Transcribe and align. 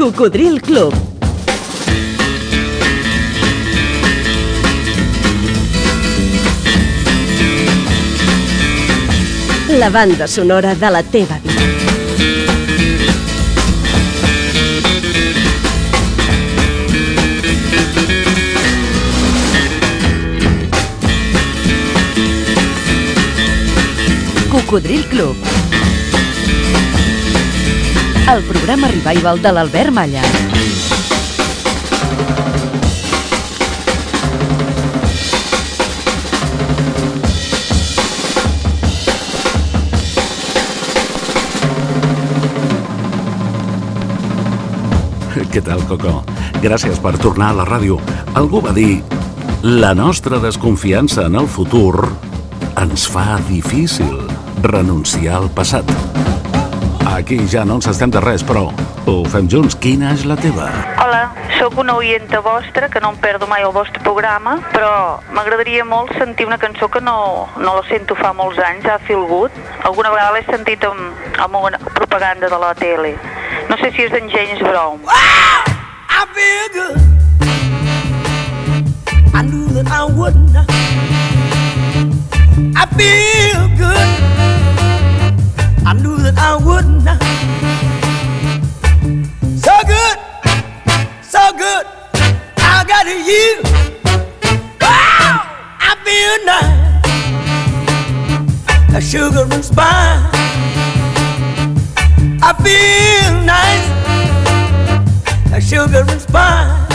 Cocodril 0.00 0.62
Club. 0.62 0.94
La 9.68 9.90
banda 9.90 10.26
sonora 10.26 10.74
de 10.74 10.90
la 10.90 11.02
teva 11.02 11.38
vida. 11.40 11.52
Cocodril 24.50 25.04
Club. 25.10 25.36
El 28.30 28.44
programa 28.46 28.86
revival 28.86 29.40
de 29.42 29.50
l'Albert 29.50 29.90
Malla. 29.90 30.20
Què 45.50 45.58
tal, 45.66 45.82
Coco? 45.90 46.20
Gràcies 46.62 47.02
per 47.02 47.16
tornar 47.18 47.50
a 47.50 47.58
la 47.58 47.66
ràdio. 47.66 47.98
Algú 48.38 48.62
va 48.62 48.70
dir 48.70 49.00
la 49.66 49.90
nostra 49.98 50.38
desconfiança 50.38 51.26
en 51.26 51.34
el 51.42 51.50
futur 51.50 52.06
ens 52.78 53.10
fa 53.10 53.40
difícil 53.50 54.20
renunciar 54.62 55.40
al 55.42 55.50
passat. 55.50 56.29
Aquí 57.20 57.36
ja 57.52 57.66
no 57.68 57.74
ens 57.76 57.84
estem 57.84 58.08
de 58.08 58.20
res, 58.24 58.40
però 58.40 58.70
ho 59.04 59.14
fem 59.28 59.44
junts. 59.52 59.74
Quina 59.76 60.14
és 60.16 60.22
la 60.24 60.38
teva? 60.40 60.70
Hola, 61.04 61.34
sóc 61.58 61.76
una 61.82 61.92
oienta 61.98 62.40
vostra, 62.40 62.88
que 62.88 63.00
no 63.04 63.10
em 63.12 63.18
perdo 63.20 63.44
mai 63.46 63.60
el 63.60 63.74
vostre 63.76 64.00
programa, 64.00 64.54
però 64.72 65.20
m'agradaria 65.36 65.84
molt 65.84 66.14
sentir 66.16 66.46
una 66.48 66.56
cançó 66.56 66.88
que 66.88 67.02
no, 67.04 67.44
no 67.60 67.74
la 67.76 67.84
sento 67.90 68.16
fa 68.16 68.32
molts 68.32 68.56
anys, 68.64 68.88
a 68.88 68.96
Feel 69.04 69.26
Good. 69.28 69.52
Alguna 69.84 70.14
vegada 70.14 70.32
l'he 70.38 70.46
sentit 70.48 70.86
amb, 70.88 71.20
amb 71.44 71.60
una 71.60 71.82
propaganda 71.92 72.48
de 72.48 72.62
la 72.64 72.72
tele. 72.80 73.12
No 73.68 73.76
sé 73.84 73.92
si 73.92 74.08
és 74.08 74.16
d'en 74.16 74.32
James 74.32 74.64
Brown. 74.64 75.04
I 75.04 76.24
feel 76.32 76.66
good. 76.72 76.96
I 79.36 79.44
knew 79.44 79.68
that 79.76 79.92
I 79.92 80.08
wouldn't. 80.08 80.56
I 82.80 82.88
feel 82.96 83.68
good. 83.76 84.29
I 85.90 85.92
knew 85.94 86.16
that 86.18 86.38
I 86.38 86.54
wouldn't. 86.54 87.02
So 89.58 89.74
good, 89.90 90.18
so 91.20 91.52
good. 91.58 91.84
I 92.58 92.84
got 92.86 93.06
you. 93.08 93.60
Wow, 94.80 95.42
I 95.80 95.96
feel 96.06 96.44
nice. 96.46 96.78
A 98.94 99.00
sugar 99.00 99.46
and 99.52 99.64
spice. 99.64 100.30
I 102.40 102.52
feel 102.62 103.32
nice 103.44 103.88
like 105.50 105.62
sugar 105.62 106.04
and 106.08 106.20
spice. 106.20 106.89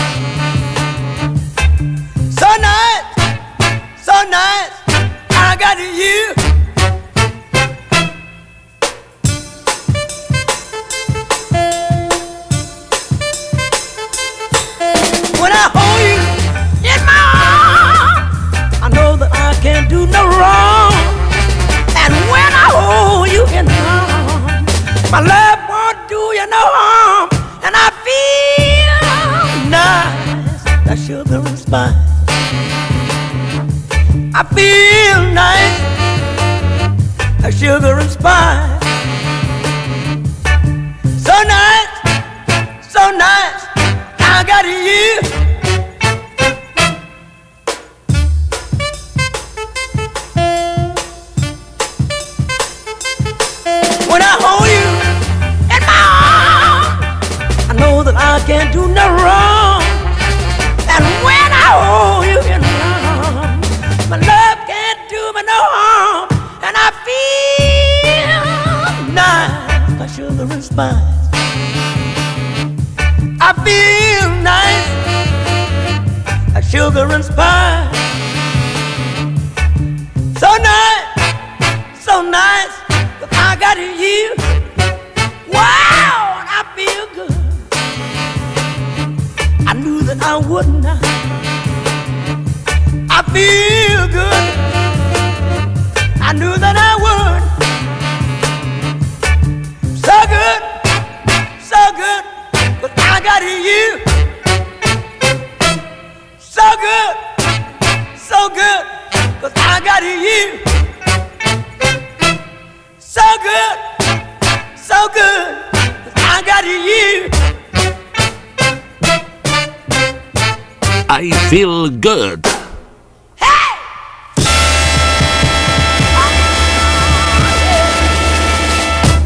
I 121.18 121.32
feel 121.50 121.90
good. 121.90 122.44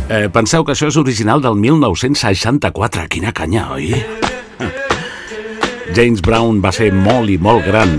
Eh, 0.10 0.30
penseu 0.30 0.62
que 0.62 0.76
això 0.76 0.92
és 0.92 1.00
original 1.02 1.42
del 1.42 1.58
1964. 1.58 3.08
Quina 3.10 3.34
canya, 3.34 3.72
oi? 3.74 3.90
James 5.98 6.22
Brown 6.22 6.62
va 6.62 6.70
ser 6.78 6.92
molt 6.94 7.34
i 7.34 7.40
molt 7.42 7.66
gran. 7.66 7.98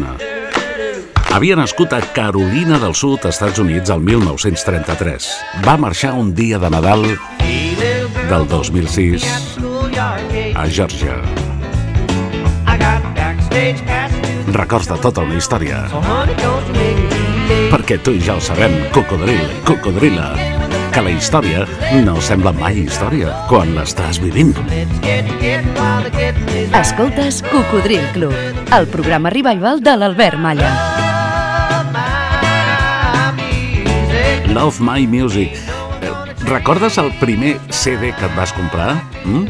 Havia 1.35 1.59
nascut 1.59 1.91
a 1.91 2.01
Carolina 2.15 2.79
del 2.79 2.95
Sud, 2.95 3.27
Estats 3.27 3.59
Units, 3.59 3.91
el 3.91 4.07
1933. 4.07 5.31
Va 5.67 5.75
marxar 5.75 6.15
un 6.15 6.31
dia 6.35 6.63
de 6.63 6.71
Nadal 6.71 7.07
del 8.31 8.51
2006 8.55 9.31
a 10.55 10.69
Georgia. 10.71 11.19
Records 13.51 14.89
de 14.91 14.97
tota 15.03 15.25
una 15.27 15.37
història. 15.39 15.85
Perquè 17.71 17.99
tu 18.03 18.15
i 18.15 18.23
jo 18.23 18.37
ho 18.39 18.43
sabem, 18.43 18.77
cocodril, 18.95 19.43
cocodrila, 19.67 20.31
que 20.95 21.03
la 21.03 21.13
història 21.15 21.67
no 22.05 22.17
sembla 22.23 22.53
mai 22.55 22.83
història 22.85 23.35
quan 23.51 23.75
l'estàs 23.77 24.21
vivint. 24.23 24.55
Escoltes 26.81 27.43
Cocodril 27.51 28.07
Club, 28.15 28.35
el 28.77 28.89
programa 28.91 29.31
revival 29.35 29.83
de 29.83 29.97
l'Albert 29.99 30.39
Malla. 30.39 30.71
Love 34.51 34.83
My 34.83 35.07
Music. 35.07 35.55
Recordes 36.47 36.99
el 36.99 37.13
primer 37.21 37.59
CD 37.71 38.11
que 38.15 38.27
et 38.27 38.35
vas 38.35 38.53
comprar? 38.53 38.97
Mm? 39.25 39.47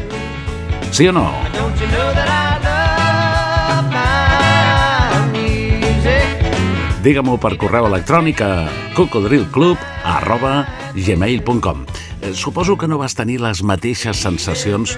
Sí 0.91 1.07
o 1.09 1.13
no? 1.15 1.31
Digue-m'ho 7.01 7.39
per 7.41 7.55
correu 7.57 7.87
electrònic 7.89 8.43
a 8.45 8.51
cocodrilclub 8.93 9.77
arroba 10.05 10.67
gmail.com 10.93 11.85
Eh, 12.21 12.33
Suposo 12.33 12.77
que 12.77 12.87
no 12.87 12.99
vas 13.01 13.15
tenir 13.17 13.39
les 13.41 13.63
mateixes 13.65 14.21
sensacions 14.21 14.93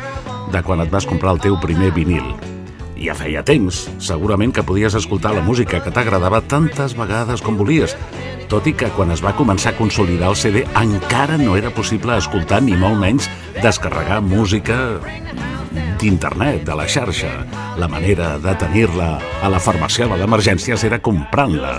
de 0.52 0.64
quan 0.68 0.84
et 0.84 0.92
vas 0.92 1.08
comprar 1.08 1.38
el 1.38 1.40
teu 1.46 1.56
primer 1.64 1.94
vinil. 1.96 2.53
Ja 3.04 3.12
feia 3.20 3.42
temps, 3.44 3.82
segurament 4.00 4.54
que 4.56 4.64
podies 4.64 4.94
escoltar 4.96 5.34
la 5.36 5.42
música 5.44 5.82
que 5.84 5.92
t'agradava 5.92 6.40
tantes 6.48 6.94
vegades 6.96 7.42
com 7.44 7.58
volies, 7.60 7.98
tot 8.48 8.64
i 8.70 8.74
que 8.80 8.88
quan 8.96 9.12
es 9.12 9.20
va 9.24 9.34
començar 9.36 9.74
a 9.74 9.76
consolidar 9.76 10.30
el 10.32 10.38
CD 10.40 10.64
encara 10.80 11.36
no 11.42 11.58
era 11.60 11.74
possible 11.76 12.16
escoltar 12.16 12.62
ni 12.64 12.78
molt 12.80 12.96
menys 13.02 13.28
descarregar 13.60 14.22
música 14.24 14.78
d'internet, 16.00 16.64
de 16.64 16.78
la 16.80 16.88
xarxa. 16.88 17.34
La 17.76 17.92
manera 17.92 18.38
de 18.40 18.56
tenir-la 18.64 19.18
a 19.20 19.52
la 19.52 19.60
farmàcia 19.60 20.08
de 20.08 20.22
l'emergències 20.24 20.88
era 20.88 21.02
comprant-la. 21.04 21.76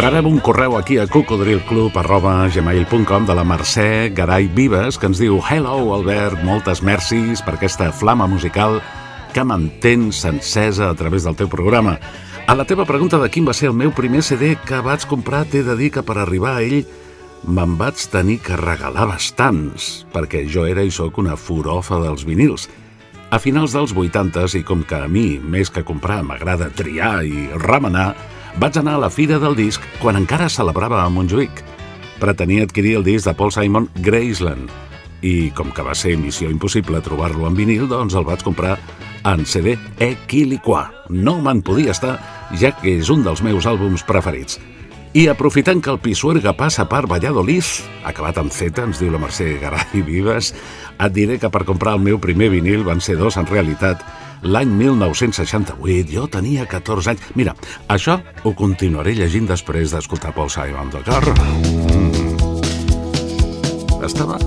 Rebem 0.00 0.24
un 0.24 0.40
correu 0.40 0.78
aquí 0.78 0.96
a 0.96 1.04
cocodrilclub.gmail.com 1.04 3.26
de 3.28 3.34
la 3.36 3.44
Mercè 3.44 4.08
Garay 4.16 4.48
Vives 4.48 4.96
que 4.96 5.04
ens 5.10 5.20
diu 5.20 5.36
Hello, 5.44 5.92
Albert, 5.92 6.40
moltes 6.40 6.80
mercis 6.80 7.44
per 7.44 7.58
aquesta 7.58 7.92
flama 7.92 8.24
musical 8.24 8.80
que 9.34 9.44
mantens 9.44 10.24
encesa 10.24 10.88
a 10.88 10.96
través 10.96 11.28
del 11.28 11.36
teu 11.36 11.52
programa. 11.52 12.00
A 12.48 12.56
la 12.56 12.64
teva 12.64 12.88
pregunta 12.88 13.20
de 13.20 13.28
quin 13.28 13.44
va 13.44 13.52
ser 13.52 13.68
el 13.68 13.76
meu 13.76 13.92
primer 13.92 14.24
CD 14.24 14.56
que 14.64 14.80
vaig 14.80 15.04
comprar, 15.04 15.44
t'he 15.44 15.60
de 15.68 15.76
dir 15.76 15.92
que 15.92 16.00
per 16.00 16.16
arribar 16.16 16.56
a 16.56 16.64
ell 16.64 16.88
me'n 17.44 17.76
vaig 17.76 18.00
tenir 18.08 18.40
que 18.40 18.56
regalar 18.56 19.04
bastants, 19.12 20.08
perquè 20.16 20.48
jo 20.48 20.64
era 20.64 20.80
i 20.80 20.88
sóc 20.88 21.20
una 21.20 21.36
furofa 21.36 22.00
dels 22.00 22.24
vinils. 22.24 22.72
A 23.28 23.36
finals 23.36 23.76
dels 23.76 23.92
80 23.92 24.48
i 24.56 24.64
com 24.64 24.80
que 24.80 24.96
a 24.96 25.12
mi, 25.12 25.36
més 25.36 25.68
que 25.68 25.84
comprar, 25.84 26.24
m'agrada 26.24 26.72
triar 26.72 27.20
i 27.20 27.52
remenar, 27.52 28.16
vaig 28.58 28.78
anar 28.80 28.96
a 28.96 29.04
la 29.04 29.10
Fira 29.10 29.38
del 29.38 29.54
Disc 29.58 29.84
quan 30.00 30.18
encara 30.18 30.48
celebrava 30.50 31.02
a 31.04 31.10
Montjuïc. 31.12 31.62
Pretenia 32.20 32.64
adquirir 32.66 32.96
el 32.98 33.04
disc 33.04 33.28
de 33.28 33.34
Paul 33.34 33.52
Simon 33.54 33.88
Graceland 34.02 34.70
i, 35.22 35.50
com 35.56 35.70
que 35.72 35.84
va 35.84 35.94
ser 35.94 36.16
missió 36.18 36.50
impossible 36.50 37.00
trobar-lo 37.04 37.46
en 37.48 37.56
vinil, 37.56 37.86
doncs 37.88 38.16
el 38.16 38.26
vaig 38.26 38.42
comprar 38.44 38.78
en 39.28 39.44
CD 39.44 39.76
Equiliqua. 40.00 40.86
No 41.10 41.38
me'n 41.44 41.62
podia 41.62 41.92
estar, 41.92 42.16
ja 42.56 42.72
que 42.76 42.96
és 42.98 43.10
un 43.12 43.24
dels 43.26 43.42
meus 43.44 43.68
àlbums 43.68 44.04
preferits. 44.08 44.58
I 45.12 45.26
aprofitant 45.26 45.80
que 45.82 45.90
el 45.90 45.98
Pisuerga 45.98 46.52
passa 46.54 46.84
per 46.86 47.02
Valladolid, 47.10 47.66
acabat 48.06 48.36
amb 48.38 48.52
Z, 48.54 48.78
ens 48.78 49.00
diu 49.02 49.10
la 49.10 49.18
Mercè 49.18 49.56
Garay 49.58 50.04
Vives, 50.06 50.52
et 51.00 51.12
diré 51.16 51.38
que 51.42 51.50
per 51.50 51.64
comprar 51.66 51.96
el 51.98 52.04
meu 52.04 52.20
primer 52.22 52.50
vinil 52.52 52.84
van 52.86 53.02
ser 53.02 53.18
dos 53.18 53.36
en 53.40 53.48
realitat, 53.50 54.04
l'any 54.42 54.70
1968. 54.72 56.10
Jo 56.12 56.26
tenia 56.30 56.66
14 56.68 57.12
anys. 57.12 57.20
Mira, 57.36 57.54
això 57.88 58.18
ho 58.44 58.54
continuaré 58.56 59.14
llegint 59.16 59.48
després 59.48 59.92
d'escoltar 59.94 60.32
Paul 60.36 60.50
Simon, 60.52 60.90
d'acord? 60.94 61.34
Mm. 61.90 62.40
Estava... 64.06 64.38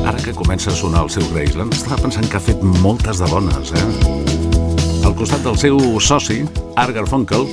Ara 0.00 0.18
que 0.24 0.32
comença 0.34 0.70
a 0.72 0.74
sonar 0.74 1.04
el 1.04 1.10
seu 1.12 1.26
Graceland, 1.30 1.74
estava 1.76 2.00
pensant 2.00 2.26
que 2.30 2.38
ha 2.38 2.42
fet 2.42 2.62
moltes 2.80 3.20
de 3.20 3.28
bones, 3.30 3.72
eh? 3.76 3.84
Al 5.04 5.14
costat 5.14 5.44
del 5.44 5.58
seu 5.60 5.78
soci, 6.00 6.40
Art 6.80 6.96
Garfunkel, 6.96 7.46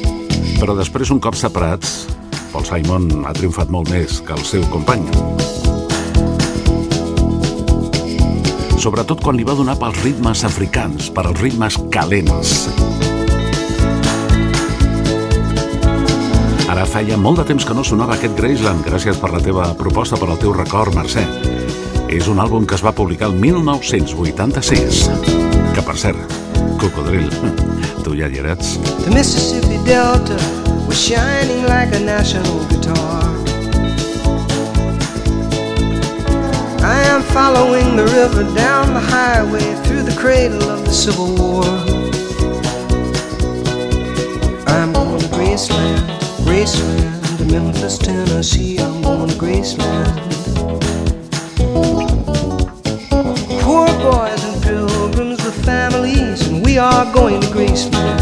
però 0.58 0.74
després, 0.78 1.12
un 1.12 1.20
cop 1.20 1.36
separats, 1.38 2.08
Paul 2.54 2.66
Simon 2.66 3.28
ha 3.28 3.36
triomfat 3.36 3.70
molt 3.70 3.92
més 3.94 4.22
que 4.24 4.34
el 4.34 4.46
seu 4.48 4.64
company. 4.72 5.67
Sobretot 8.88 9.20
quan 9.20 9.36
li 9.36 9.44
va 9.44 9.56
donar 9.58 9.76
pels 9.76 9.98
ritmes 10.00 10.46
africans, 10.48 11.10
per 11.12 11.26
als 11.28 11.42
ritmes 11.44 11.76
calents. 11.92 12.70
Ara 16.72 16.86
feia 16.88 17.18
molt 17.20 17.42
de 17.42 17.48
temps 17.50 17.68
que 17.68 17.76
no 17.76 17.84
sonava 17.84 18.16
aquest 18.16 18.38
Graceland, 18.40 18.86
gràcies 18.88 19.20
per 19.20 19.34
la 19.34 19.44
teva 19.44 19.68
proposta, 19.76 20.20
per 20.20 20.30
al 20.32 20.40
teu 20.40 20.56
record, 20.56 20.96
Mercè. 20.96 21.26
És 22.08 22.32
un 22.32 22.40
àlbum 22.40 22.64
que 22.64 22.78
es 22.80 22.86
va 22.86 22.96
publicar 22.96 23.28
el 23.28 23.36
1986. 23.42 25.04
Que, 25.76 25.84
per 25.84 26.00
cert, 26.00 26.38
Cocodril, 26.80 27.28
tu 28.06 28.16
ja 28.16 28.32
hi 28.32 28.40
eres. 28.40 28.78
The 29.04 29.12
Mississippi 29.12 29.84
Delta 29.84 30.40
was 30.88 30.96
shining 30.96 31.68
like 31.68 31.92
a 31.92 32.00
national 32.00 32.64
guitar 32.72 33.27
I 36.88 37.02
am 37.08 37.22
following 37.22 37.98
the 37.98 38.06
river 38.06 38.44
down 38.56 38.94
the 38.94 39.02
highway 39.02 39.76
through 39.84 40.04
the 40.04 40.16
cradle 40.18 40.64
of 40.70 40.86
the 40.86 40.94
Civil 40.94 41.36
War. 41.36 41.66
I'm 44.74 44.94
going 44.94 45.20
to 45.20 45.28
Graceland, 45.36 46.00
Graceland, 46.48 47.38
to 47.40 47.46
Memphis, 47.52 47.98
Tennessee. 47.98 48.80
I'm 48.80 49.02
going 49.02 49.28
to 49.28 49.36
Graceland. 49.36 50.16
Poor 53.64 53.88
boys 54.00 54.42
and 54.46 54.64
pilgrims 54.64 55.44
with 55.44 55.66
families, 55.66 56.48
and 56.48 56.66
we 56.66 56.78
are 56.78 57.04
going 57.14 57.42
to 57.42 57.48
Graceland. 57.48 58.22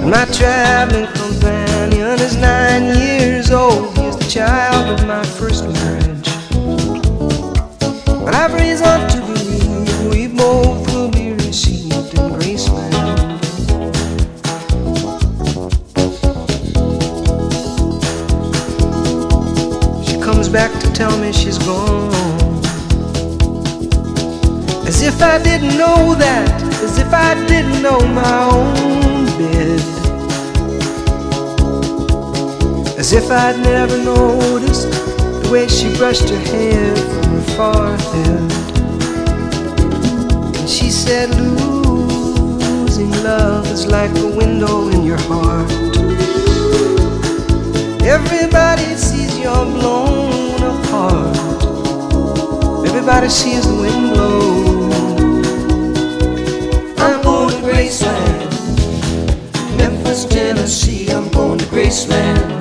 And 0.00 0.10
my 0.10 0.24
traveling 0.32 1.08
companion 1.08 2.18
is 2.20 2.38
nine 2.38 2.84
years 2.96 3.50
old 3.50 3.92
He's 3.98 4.16
the 4.16 4.24
child 4.28 4.98
of 4.98 5.06
my 5.06 5.21
I've 8.44 8.54
reason 8.54 9.08
to 9.10 9.20
believe 9.20 10.10
we 10.10 10.26
both 10.26 10.92
will 10.92 11.08
be 11.08 11.30
received 11.30 11.92
in 12.18 12.32
Graceland. 12.32 13.38
She 20.04 20.20
comes 20.20 20.48
back 20.48 20.72
to 20.80 20.92
tell 20.92 21.16
me 21.18 21.32
she's 21.32 21.56
gone. 21.58 22.12
As 24.88 25.02
if 25.02 25.22
I 25.22 25.40
didn't 25.40 25.78
know 25.78 26.16
that, 26.16 26.62
as 26.82 26.98
if 26.98 27.14
I 27.14 27.34
didn't 27.46 27.80
know 27.80 28.00
my 28.08 28.42
own 28.50 29.26
bed. 29.38 29.80
As 32.98 33.12
if 33.12 33.30
I'd 33.30 33.60
never 33.62 33.96
noticed 33.98 34.90
the 35.44 35.48
way 35.52 35.68
she 35.68 35.96
brushed 35.96 36.28
her 36.28 36.40
hair 36.50 37.31
forehead. 37.56 38.52
She 40.68 40.90
said, 40.90 41.30
Losing 41.30 43.10
love 43.22 43.66
is 43.66 43.86
like 43.86 44.10
a 44.18 44.26
window 44.26 44.88
in 44.88 45.02
your 45.04 45.18
heart. 45.28 45.70
Everybody 48.02 48.96
sees 48.96 49.38
you're 49.38 49.66
blown 49.76 50.62
apart. 50.72 51.36
Everybody 52.86 53.28
sees 53.28 53.66
the 53.66 53.74
wind 53.74 54.14
blow. 54.14 54.90
I'm 56.98 57.22
going 57.22 57.50
to 57.50 57.62
Graceland. 57.68 58.50
Memphis, 59.76 60.24
Tennessee, 60.26 61.10
I'm 61.10 61.28
going 61.30 61.58
to 61.58 61.64
Graceland. 61.66 62.51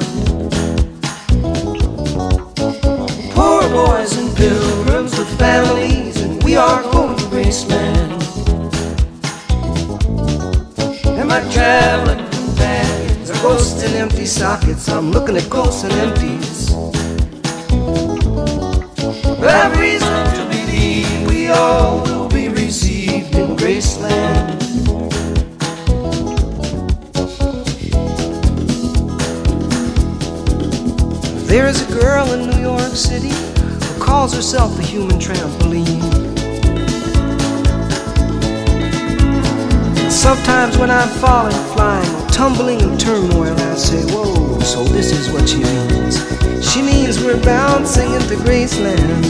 Traveling 11.72 12.30
companions 12.32 13.30
are 13.30 13.42
ghosts 13.42 13.82
and 13.84 13.96
empty 13.96 14.26
sockets. 14.26 14.90
I'm 14.90 15.10
looking 15.12 15.38
at 15.38 15.50
ghosts 15.50 15.84
and 15.86 15.94
empties. 15.94 16.70
But 19.40 19.50
I've 19.50 19.80
reason 19.80 20.24
to 20.38 20.44
believe 20.52 21.30
we 21.30 21.48
all 21.48 22.04
will 22.04 22.28
be 22.28 22.50
received 22.50 23.34
in 23.36 23.56
Graceland. 23.56 24.60
There 31.48 31.68
is 31.68 31.80
a 31.88 31.94
girl 32.02 32.34
in 32.34 32.50
New 32.50 32.62
York 32.62 32.96
City 32.96 33.30
who 33.30 34.04
calls 34.04 34.34
herself 34.34 34.76
the 34.76 34.84
human 34.84 35.20
trampoline. 35.20 36.11
Sometimes 40.32 40.78
when 40.78 40.90
I'm 40.90 41.10
falling, 41.20 41.62
flying, 41.74 42.28
tumbling 42.28 42.80
in 42.80 42.98
turmoil, 42.98 43.54
I 43.54 43.76
say, 43.76 44.02
Whoa, 44.14 44.62
so 44.62 44.86
this 44.86 45.12
is 45.12 45.30
what 45.30 45.50
she 45.50 45.58
means. 45.58 46.22
She 46.72 46.82
means 46.82 47.22
we're 47.22 47.44
bouncing 47.44 48.14
into 48.14 48.36
Graceland. 48.36 49.26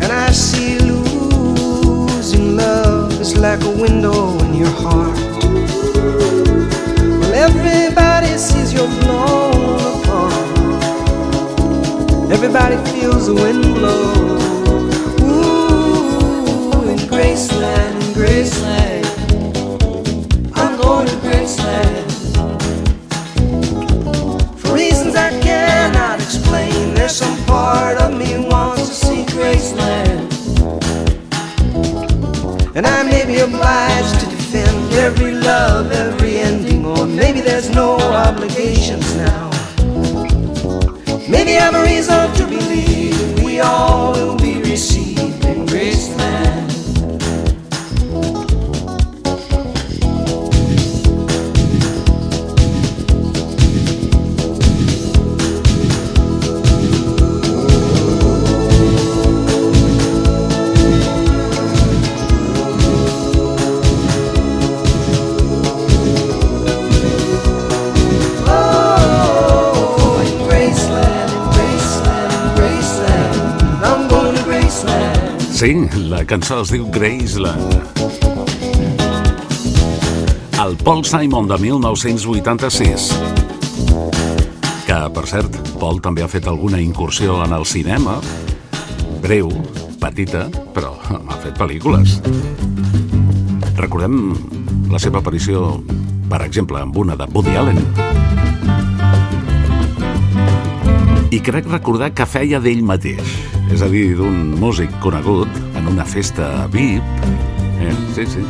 And 0.00 0.12
I 0.12 0.30
see 0.30 0.78
losing 0.78 2.54
love 2.54 3.20
is 3.20 3.36
like 3.36 3.60
a 3.64 3.70
window 3.70 4.38
in 4.44 4.54
your 4.54 4.70
heart. 4.70 5.18
Well, 7.18 7.34
everybody 7.34 8.38
sees 8.38 8.72
you're 8.72 8.86
blown 9.00 9.80
apart. 9.98 10.32
Everybody 12.30 12.76
feels 12.92 13.26
the 13.26 13.34
wind 13.34 13.64
blow. 13.74 14.12
Ooh, 15.26 16.88
in 16.88 16.98
Graceland, 17.10 17.93
I'm 20.56 20.76
going 20.76 21.06
to 21.06 21.14
Graceland. 21.22 22.10
For 24.58 24.74
reasons 24.74 25.14
I 25.14 25.30
cannot 25.40 26.20
explain, 26.20 26.94
there's 26.94 27.14
some 27.14 27.38
part 27.44 27.96
of 27.98 28.18
me 28.18 28.44
wants 28.48 28.88
to 28.88 28.94
see 29.06 29.24
Graceland. 29.26 30.32
And 32.74 32.84
I 32.88 33.04
may 33.04 33.24
be 33.24 33.38
obliged 33.38 34.18
to 34.18 34.26
defend 34.26 34.92
every 34.94 35.30
love, 35.30 35.92
every 35.92 36.38
ending, 36.38 36.84
or 36.84 37.06
maybe 37.06 37.40
there's 37.40 37.70
no 37.70 37.98
obligations 38.00 39.14
now. 39.14 39.50
Maybe 41.28 41.56
I'm 41.56 41.76
a 41.76 41.82
reason 41.82 42.32
to 42.34 42.46
believe 42.48 43.44
we 43.44 43.60
all. 43.60 43.93
Sí, 75.74 75.88
la 76.06 76.20
cançó 76.22 76.60
es 76.62 76.70
diu 76.70 76.84
Graceland. 76.94 77.72
El 80.62 80.76
Paul 80.86 81.02
Simon 81.04 81.48
de 81.50 81.56
1986. 81.58 83.08
Que, 84.86 84.98
per 85.16 85.24
cert, 85.26 85.58
Paul 85.80 85.98
també 86.04 86.22
ha 86.22 86.30
fet 86.30 86.46
alguna 86.46 86.78
incursió 86.78 87.40
en 87.42 87.56
el 87.58 87.66
cinema. 87.66 88.20
Breu, 89.24 89.50
petita, 89.98 90.44
però 90.76 90.94
ha 91.10 91.40
fet 91.42 91.58
pel·lícules. 91.58 92.20
Recordem 93.74 94.30
la 94.94 95.02
seva 95.02 95.24
aparició, 95.24 95.80
per 96.30 96.44
exemple, 96.46 96.78
amb 96.86 97.02
una 97.02 97.18
de 97.18 97.26
Woody 97.34 97.58
Allen. 97.58 97.82
I 101.34 101.42
crec 101.42 101.66
recordar 101.66 102.14
que 102.14 102.30
feia 102.30 102.62
d'ell 102.62 102.86
mateix, 102.86 103.38
és 103.74 103.82
a 103.82 103.90
dir, 103.90 104.12
d'un 104.22 104.52
músic 104.62 105.00
conegut 105.02 105.63
en 105.84 105.92
una 105.92 106.04
festa 106.04 106.66
VIP. 106.68 107.02
Eh, 107.80 107.94
sí, 108.14 108.26
sí. 108.26 108.40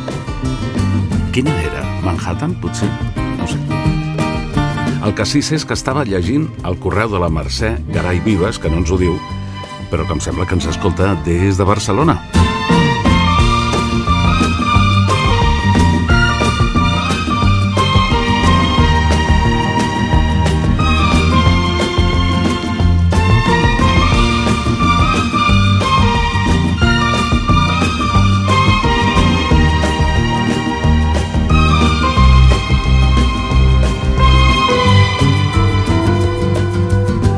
Quina 1.33 1.51
era? 1.61 1.83
Manhattan, 2.03 2.55
potser? 2.61 2.89
No 3.37 3.47
sé. 3.47 3.59
El 5.05 5.13
que 5.13 5.25
sí 5.27 5.43
sé 5.43 5.59
és 5.59 5.65
que 5.67 5.75
estava 5.75 6.05
llegint 6.07 6.47
el 6.65 6.79
correu 6.81 7.11
de 7.11 7.19
la 7.21 7.29
Mercè 7.29 7.75
Garay 7.91 8.23
Vives, 8.25 8.57
que 8.57 8.71
no 8.71 8.79
ens 8.81 8.89
ho 8.89 8.97
diu, 8.97 9.19
però 9.91 10.07
que 10.07 10.15
em 10.17 10.23
sembla 10.23 10.47
que 10.47 10.57
ens 10.57 10.71
escolta 10.71 11.13
des 11.27 11.59
de 11.59 11.67
Barcelona. 11.67 12.21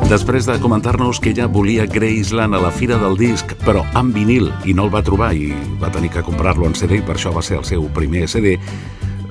Després 0.07 0.45
de 0.47 0.53
comentar-nos 0.63 1.19
que 1.19 1.33
ella 1.33 1.49
volia 1.51 1.83
Graceland 1.85 2.55
a 2.55 2.59
la 2.63 2.69
Fira 2.71 2.95
del 2.95 3.17
Disc, 3.19 3.49
però 3.65 3.81
en 3.99 4.13
vinil, 4.15 4.45
i 4.63 4.71
no 4.71 4.85
el 4.87 4.91
va 4.93 5.01
trobar 5.03 5.33
i 5.35 5.49
va 5.81 5.89
tenir 5.91 6.07
que 6.13 6.21
comprar-lo 6.23 6.63
en 6.63 6.77
CD, 6.79 7.01
i 7.01 7.03
per 7.03 7.17
això 7.17 7.33
va 7.35 7.41
ser 7.43 7.57
el 7.57 7.65
seu 7.67 7.89
primer 7.91 8.21
CD, 8.31 8.53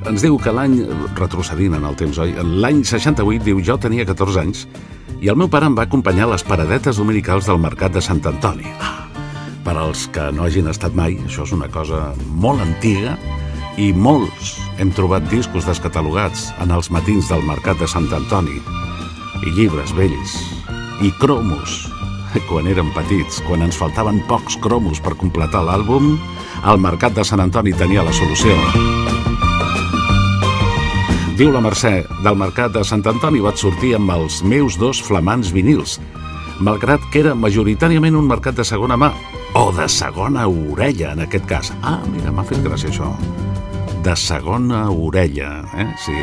ens 0.04 0.20
diu 0.20 0.36
que 0.36 0.52
l'any, 0.52 0.74
retrocedint 1.16 1.78
en 1.78 1.86
el 1.88 1.96
temps, 1.96 2.18
oi? 2.20 2.34
L'any 2.36 2.82
68, 2.84 3.46
diu, 3.46 3.62
jo 3.64 3.78
tenia 3.80 4.04
14 4.04 4.42
anys, 4.42 4.66
i 5.24 5.32
el 5.32 5.38
meu 5.40 5.48
pare 5.48 5.64
em 5.70 5.78
va 5.78 5.86
acompanyar 5.88 6.26
a 6.26 6.34
les 6.34 6.44
paradetes 6.44 7.00
dominicals 7.00 7.48
del 7.48 7.62
Mercat 7.62 7.96
de 7.96 8.04
Sant 8.04 8.20
Antoni. 8.28 8.68
Ah, 8.76 9.08
per 9.64 9.78
als 9.80 10.04
que 10.12 10.28
no 10.36 10.44
hagin 10.44 10.68
estat 10.68 10.92
mai, 10.92 11.16
això 11.24 11.48
és 11.48 11.56
una 11.56 11.70
cosa 11.72 12.10
molt 12.28 12.60
antiga, 12.60 13.16
i 13.80 13.94
molts 13.96 14.58
hem 14.76 14.92
trobat 14.92 15.24
discos 15.32 15.64
descatalogats 15.64 16.50
en 16.60 16.76
els 16.76 16.92
matins 16.92 17.32
del 17.32 17.48
Mercat 17.48 17.80
de 17.80 17.88
Sant 17.88 18.12
Antoni, 18.12 18.60
i 19.40 19.56
llibres 19.56 19.96
vells, 19.96 20.36
i 21.02 21.12
cromos. 21.20 21.86
Quan 22.48 22.68
érem 22.68 22.90
petits, 22.94 23.40
quan 23.46 23.64
ens 23.64 23.78
faltaven 23.80 24.18
pocs 24.28 24.58
cromos 24.60 25.00
per 25.00 25.14
completar 25.16 25.62
l'àlbum, 25.64 26.16
el 26.68 26.80
Mercat 26.82 27.16
de 27.16 27.24
Sant 27.24 27.40
Antoni 27.40 27.72
tenia 27.76 28.04
la 28.04 28.12
solució. 28.12 28.52
Diu 31.36 31.52
la 31.52 31.60
Mercè, 31.60 32.00
del 32.24 32.36
Mercat 32.40 32.72
de 32.76 32.82
Sant 32.84 33.04
Antoni 33.08 33.42
vaig 33.44 33.60
sortir 33.60 33.94
amb 33.96 34.12
els 34.14 34.42
meus 34.44 34.78
dos 34.80 35.00
flamants 35.04 35.52
vinils, 35.52 35.98
malgrat 36.64 37.02
que 37.12 37.20
era 37.20 37.34
majoritàriament 37.36 38.16
un 38.16 38.28
mercat 38.28 38.56
de 38.56 38.64
segona 38.64 38.96
mà, 38.96 39.10
o 39.56 39.68
de 39.76 39.88
segona 39.92 40.46
orella, 40.48 41.12
en 41.12 41.24
aquest 41.26 41.48
cas. 41.48 41.72
Ah, 41.82 42.00
mira, 42.12 42.32
m'ha 42.32 42.44
fet 42.48 42.64
gràcia 42.64 42.92
això. 42.92 43.12
De 44.04 44.16
segona 44.16 44.86
orella, 44.92 45.58
eh? 45.76 45.90
Sí. 46.04 46.16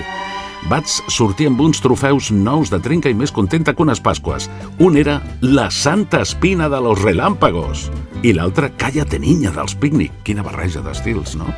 Vaig 0.72 0.88
sortir 1.12 1.50
amb 1.50 1.60
uns 1.60 1.82
trofeus 1.84 2.30
nous 2.32 2.70
de 2.72 2.80
trinca 2.80 3.12
i 3.12 3.16
més 3.18 3.34
contenta 3.36 3.74
que 3.76 3.84
unes 3.84 4.00
Pasques. 4.00 4.48
Un 4.80 4.96
era 4.98 5.18
la 5.42 5.68
Santa 5.72 6.22
Espina 6.24 6.70
de 6.72 6.80
los 6.82 7.02
Relámpagos 7.04 7.90
i 8.24 8.32
l'altre 8.32 8.70
Cállate 8.80 9.20
Niña 9.20 9.52
dels 9.52 9.76
Pícnic. 9.76 10.14
Quina 10.24 10.46
barreja 10.46 10.80
d'estils, 10.86 11.36
no? 11.36 11.50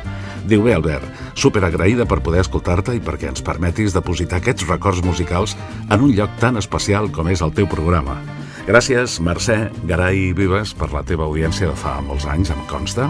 Diu 0.50 0.64
bé, 0.66 0.74
Albert, 0.74 1.06
superagraïda 1.38 2.06
per 2.10 2.18
poder 2.22 2.42
escoltar-te 2.42 2.96
i 2.98 3.02
perquè 3.02 3.30
ens 3.30 3.44
permetis 3.46 3.94
depositar 3.94 4.40
aquests 4.40 4.66
records 4.66 5.04
musicals 5.06 5.54
en 5.86 6.02
un 6.02 6.10
lloc 6.14 6.34
tan 6.42 6.58
especial 6.58 7.10
com 7.14 7.30
és 7.30 7.44
el 7.46 7.54
teu 7.54 7.70
programa. 7.70 8.18
Gràcies, 8.66 9.20
Mercè 9.22 9.68
Garay 9.86 10.32
Vives, 10.34 10.74
per 10.74 10.90
la 10.90 11.04
teva 11.06 11.28
audiència 11.30 11.70
de 11.70 11.78
fa 11.78 12.00
molts 12.02 12.26
anys, 12.26 12.50
em 12.50 12.66
consta. 12.66 13.06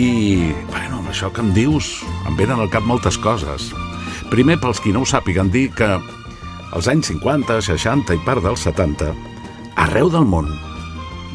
I, 0.00 0.54
bueno, 0.72 1.02
amb 1.02 1.12
això 1.12 1.28
que 1.28 1.44
em 1.44 1.52
dius, 1.52 1.98
em 2.24 2.40
venen 2.40 2.64
al 2.64 2.72
cap 2.72 2.88
moltes 2.88 3.20
coses. 3.20 3.68
Primer, 4.28 4.58
pels 4.60 4.80
qui 4.84 4.92
no 4.92 5.00
ho 5.02 5.08
sàpiguen, 5.08 5.48
dir 5.48 5.70
que 5.72 5.86
als 6.76 6.88
anys 6.92 7.08
50, 7.14 7.62
60 7.64 8.12
i 8.12 8.20
part 8.26 8.44
dels 8.44 8.60
70, 8.66 9.08
arreu 9.80 10.10
del 10.12 10.26
món 10.28 10.50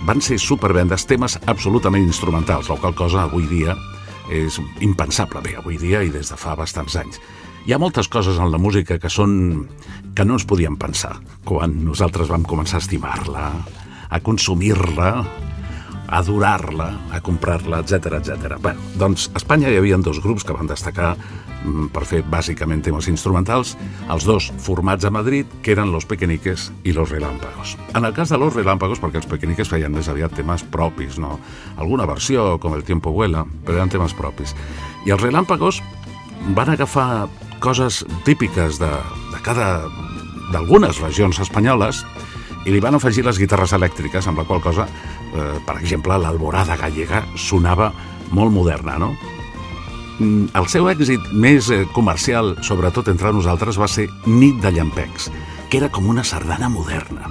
van 0.06 0.22
ser 0.22 0.38
supervendes 0.38 1.08
temes 1.10 1.40
absolutament 1.50 2.06
instrumentals, 2.06 2.70
la 2.70 2.78
qual 2.78 2.94
cosa 2.94 3.24
avui 3.24 3.48
dia 3.50 3.74
és 4.30 4.60
impensable, 4.86 5.42
bé, 5.42 5.56
avui 5.58 5.80
dia 5.82 6.04
i 6.06 6.12
des 6.14 6.30
de 6.30 6.38
fa 6.38 6.54
bastants 6.60 6.96
anys. 7.00 7.18
Hi 7.66 7.74
ha 7.74 7.80
moltes 7.82 8.10
coses 8.12 8.38
en 8.38 8.52
la 8.54 8.62
música 8.62 9.00
que 9.00 9.10
són... 9.10 9.66
que 10.14 10.26
no 10.28 10.38
ens 10.38 10.46
podíem 10.46 10.76
pensar 10.78 11.16
quan 11.48 11.74
nosaltres 11.88 12.30
vam 12.30 12.44
començar 12.46 12.78
a 12.78 12.84
estimar-la, 12.84 13.48
a 14.14 14.20
consumir-la, 14.22 15.12
a 16.04 16.20
adorar-la, 16.20 16.92
a 17.10 17.22
comprar-la, 17.26 17.80
etc 17.82 18.20
etc. 18.20 18.60
Bé, 18.62 18.76
doncs 19.02 19.32
a 19.34 19.40
Espanya 19.42 19.72
hi 19.72 19.80
havia 19.80 19.98
dos 19.98 20.22
grups 20.22 20.46
que 20.46 20.54
van 20.54 20.70
destacar 20.70 21.16
per 21.94 22.04
fer 22.08 22.22
bàsicament 22.28 22.84
temes 22.84 23.08
instrumentals, 23.12 23.76
els 24.12 24.28
dos 24.28 24.50
formats 24.64 25.06
a 25.06 25.12
Madrid, 25.14 25.50
que 25.64 25.74
eren 25.76 25.92
Los 25.94 26.06
Pequeñiques 26.10 26.72
i 26.84 26.94
Los 26.94 27.12
Relámpagos. 27.14 27.78
En 27.96 28.06
el 28.06 28.14
cas 28.14 28.30
de 28.30 28.38
Los 28.38 28.56
Relámpagos, 28.56 29.02
perquè 29.02 29.22
els 29.22 29.30
Pequeñiques 29.30 29.72
feien 29.72 29.94
més 29.94 30.10
aviat 30.12 30.36
temes 30.36 30.64
propis, 30.64 31.20
no? 31.20 31.40
Alguna 31.78 32.08
versió, 32.10 32.58
com 32.60 32.76
El 32.76 32.84
tiempo 32.84 33.12
vuela, 33.12 33.46
però 33.66 33.80
eren 33.80 33.94
temes 33.94 34.14
propis. 34.14 34.56
I 35.08 35.16
els 35.16 35.22
Relámpagos 35.24 35.82
van 36.56 36.74
agafar 36.74 37.28
coses 37.64 38.04
típiques 38.26 38.80
de, 38.80 38.92
de 39.32 39.40
cada 39.44 39.88
d'algunes 40.52 41.00
regions 41.00 41.40
espanyoles 41.40 42.04
i 42.68 42.72
li 42.72 42.80
van 42.84 42.96
afegir 42.96 43.24
les 43.26 43.40
guitarres 43.40 43.74
elèctriques, 43.76 44.28
amb 44.28 44.40
la 44.40 44.48
qual 44.48 44.62
cosa, 44.64 44.86
eh, 44.88 45.60
per 45.66 45.78
exemple, 45.80 46.18
l'alborada 46.20 46.78
gallega 46.80 47.24
sonava 47.36 47.92
molt 48.32 48.52
moderna, 48.52 48.98
no? 49.00 49.14
Mm, 50.24 50.54
El 50.56 50.68
seu 50.72 50.88
èxit 50.88 51.32
més 51.36 51.68
eh, 51.74 51.84
comercial, 51.92 52.54
sobretot 52.64 53.10
entre 53.12 53.34
nosaltres, 53.36 53.80
va 53.80 53.90
ser 53.92 54.08
Nit 54.26 54.62
de 54.64 54.72
Llampecs, 54.72 55.30
que 55.70 55.82
era 55.82 55.90
com 55.92 56.08
una 56.08 56.24
sardana 56.24 56.70
moderna. 56.72 57.28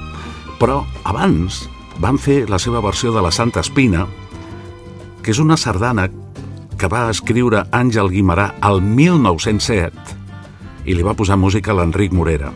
Però 0.60 0.82
abans 1.08 1.64
van 2.02 2.18
fer 2.20 2.44
la 2.50 2.60
seva 2.60 2.82
versió 2.84 3.12
de 3.14 3.22
la 3.24 3.32
Santa 3.32 3.62
Espina, 3.64 4.04
que 5.22 5.32
és 5.32 5.40
una 5.40 5.56
sardana 5.56 6.08
que 6.76 6.90
va 6.90 7.08
escriure 7.10 7.64
Àngel 7.70 8.10
Guimarà 8.10 8.56
al 8.60 8.82
1907 8.82 10.18
i 10.90 10.96
li 10.98 11.06
va 11.06 11.14
posar 11.14 11.38
música 11.38 11.72
a 11.72 11.78
l'Enric 11.78 12.12
Morera. 12.12 12.50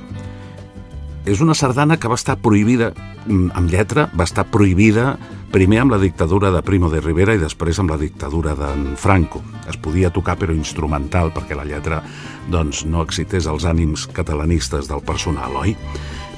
És 1.27 1.41
una 1.43 1.57
sardana 1.59 1.97
que 1.99 2.07
va 2.07 2.15
estar 2.15 2.37
prohibida, 2.39 2.93
mm, 3.27 3.51
amb 3.59 3.71
lletra, 3.71 4.09
va 4.15 4.25
estar 4.25 4.45
prohibida 4.47 5.19
primer 5.51 5.81
amb 5.81 5.91
la 5.91 5.99
dictadura 5.99 6.53
de 6.53 6.63
Primo 6.63 6.89
de 6.89 7.01
Rivera 7.01 7.35
i 7.35 7.39
després 7.39 7.79
amb 7.81 7.91
la 7.91 7.97
dictadura 7.99 8.55
d'en 8.55 8.97
Franco. 8.97 9.43
Es 9.69 9.77
podia 9.77 10.11
tocar 10.11 10.37
però 10.39 10.55
instrumental 10.55 11.33
perquè 11.33 11.57
la 11.57 11.65
lletra 11.65 12.03
doncs, 12.49 12.85
no 12.85 13.03
excités 13.03 13.47
els 13.47 13.65
ànims 13.65 14.07
catalanistes 14.07 14.87
del 14.87 15.03
personal, 15.03 15.57
oi? 15.57 15.77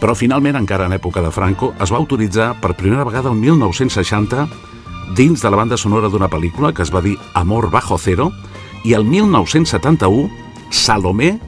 Però 0.00 0.14
finalment, 0.14 0.56
encara 0.56 0.86
en 0.86 0.92
època 0.92 1.20
de 1.20 1.30
Franco, 1.30 1.74
es 1.78 1.92
va 1.92 1.98
autoritzar 1.98 2.54
per 2.60 2.74
primera 2.74 3.04
vegada 3.04 3.28
el 3.28 3.36
1960 3.36 4.48
dins 5.16 5.42
de 5.42 5.50
la 5.50 5.56
banda 5.56 5.76
sonora 5.76 6.08
d'una 6.08 6.30
pel·lícula 6.30 6.72
que 6.72 6.82
es 6.82 6.94
va 6.94 7.02
dir 7.02 7.18
Amor 7.34 7.70
bajo 7.70 7.98
cero 7.98 8.32
i 8.84 8.94
el 8.94 9.04
1971 9.04 10.30
Salomé 10.70 11.38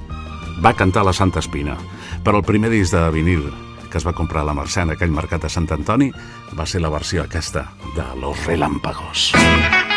va 0.62 0.74
cantar 0.74 1.04
la 1.04 1.12
Santa 1.12 1.38
Espina. 1.38 1.76
Però 2.24 2.40
el 2.40 2.46
primer 2.46 2.70
disc 2.72 2.94
de 2.94 3.04
vinil 3.14 3.46
que 3.90 3.98
es 3.98 4.06
va 4.06 4.14
comprar 4.14 4.44
a 4.44 4.50
la 4.50 4.54
Mercè 4.54 4.84
en 4.86 4.94
aquell 4.94 5.10
mercat 5.14 5.46
de 5.46 5.52
Sant 5.52 5.66
Antoni 5.74 6.12
va 6.56 6.66
ser 6.66 6.84
la 6.84 6.92
versió 6.94 7.24
aquesta 7.26 7.66
de 7.96 8.06
Los 8.22 8.46
Relámpagos. 8.46 9.32
Música 9.34 9.89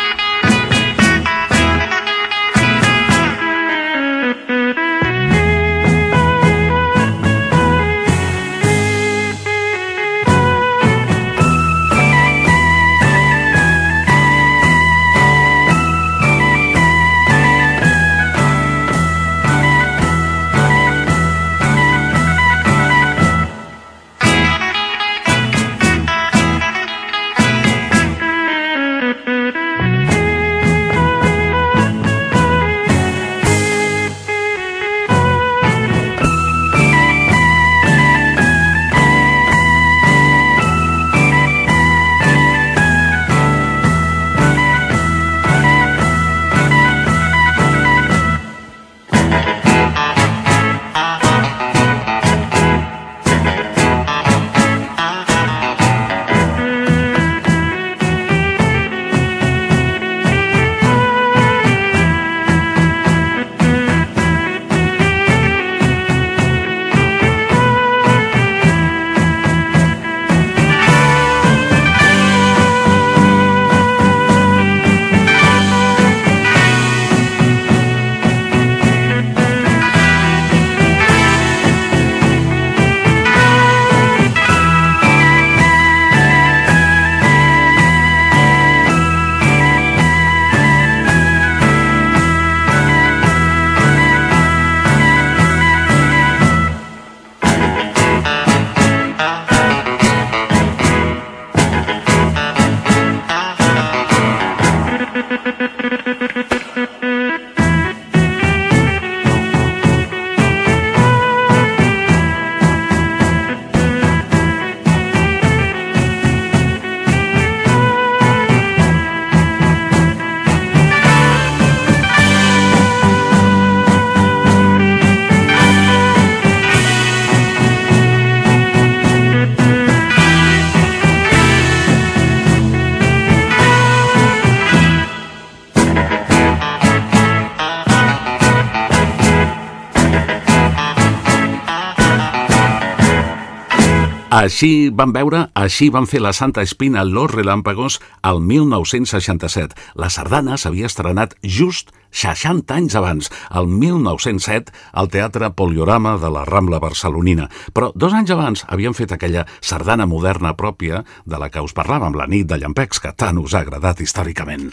Així 144.44 144.90
van 144.92 145.14
veure, 145.14 145.46
així 145.56 145.86
van 145.88 146.04
fer 146.10 146.20
la 146.20 146.34
Santa 146.36 146.60
Espina 146.66 147.04
Los 147.08 147.30
Relámpagos 147.32 147.96
al 148.20 148.42
1967. 148.44 149.72
La 149.96 150.10
sardana 150.12 150.58
s'havia 150.60 150.90
estrenat 150.90 151.32
just 151.40 151.94
60 152.12 152.76
anys 152.76 152.96
abans, 153.00 153.30
al 153.48 153.70
1907, 153.70 154.74
al 154.92 155.08
Teatre 155.08 155.48
Poliorama 155.56 156.18
de 156.20 156.28
la 156.34 156.44
Rambla 156.44 156.82
Barcelonina. 156.82 157.48
Però 157.72 157.88
dos 157.96 158.12
anys 158.12 158.34
abans 158.36 158.66
havien 158.68 158.92
fet 158.92 159.16
aquella 159.16 159.46
sardana 159.64 160.04
moderna 160.04 160.52
pròpia 160.60 161.06
de 161.24 161.40
la 161.40 161.48
que 161.48 161.64
us 161.64 161.72
parlàvem 161.72 162.12
la 162.20 162.28
nit 162.28 162.50
de 162.50 162.60
Llampecs, 162.60 163.00
que 163.00 163.16
tant 163.16 163.40
us 163.40 163.56
ha 163.56 163.64
agradat 163.64 164.04
històricament. 164.04 164.68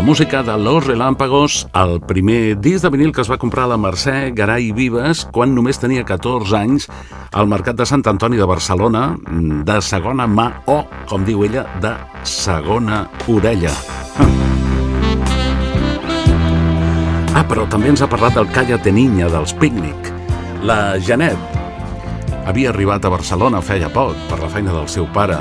La 0.00 0.06
música 0.06 0.42
de 0.42 0.56
Los 0.56 0.86
Relámpagos, 0.86 1.68
el 1.74 2.00
primer 2.00 2.58
disc 2.58 2.82
de 2.82 2.88
vinil 2.88 3.12
que 3.12 3.20
es 3.20 3.28
va 3.28 3.36
comprar 3.36 3.66
la 3.68 3.76
Mercè 3.76 4.30
Garay 4.32 4.70
Vives 4.72 5.26
quan 5.28 5.52
només 5.52 5.76
tenia 5.76 6.06
14 6.08 6.56
anys 6.56 6.86
al 7.36 7.50
Mercat 7.52 7.76
de 7.76 7.84
Sant 7.84 8.06
Antoni 8.08 8.40
de 8.40 8.46
Barcelona, 8.48 9.02
de 9.28 9.76
segona 9.84 10.24
mà 10.24 10.46
o, 10.72 10.78
com 11.04 11.28
diu 11.28 11.44
ella, 11.44 11.66
de 11.84 11.92
segona 12.24 13.02
orella. 13.28 13.74
Ah, 17.30 17.44
però 17.46 17.62
també 17.70 17.92
ens 17.92 18.00
ha 18.02 18.08
parlat 18.10 18.34
del 18.34 18.48
Cállate 18.56 18.90
Niña, 18.92 19.28
dels 19.30 19.52
Pícnic. 19.60 20.10
La 20.66 20.96
Janet 20.98 21.38
havia 22.48 22.72
arribat 22.72 23.04
a 23.04 23.12
Barcelona 23.12 23.60
feia 23.60 23.92
poc 23.92 24.16
per 24.32 24.40
la 24.40 24.48
feina 24.48 24.72
del 24.74 24.88
seu 24.88 25.06
pare 25.14 25.38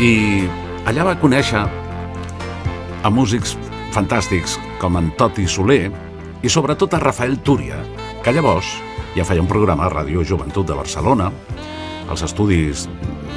i 0.00 0.44
allà 0.90 1.12
va 1.12 1.20
conèixer 1.20 1.62
a 3.04 3.10
músics 3.12 3.52
fantàstics 3.92 4.56
com 4.80 4.96
en 4.96 5.10
Toti 5.18 5.44
Soler 5.44 5.90
i 6.42 6.50
sobretot 6.50 6.96
a 6.96 7.02
Rafael 7.02 7.36
Túria, 7.44 7.76
que 8.24 8.32
llavors 8.32 8.70
ja 9.14 9.26
feia 9.28 9.44
un 9.44 9.48
programa 9.50 9.84
a 9.86 9.92
Ràdio 9.92 10.24
Joventut 10.24 10.66
de 10.66 10.76
Barcelona, 10.76 11.28
als 12.08 12.24
estudis 12.24 12.88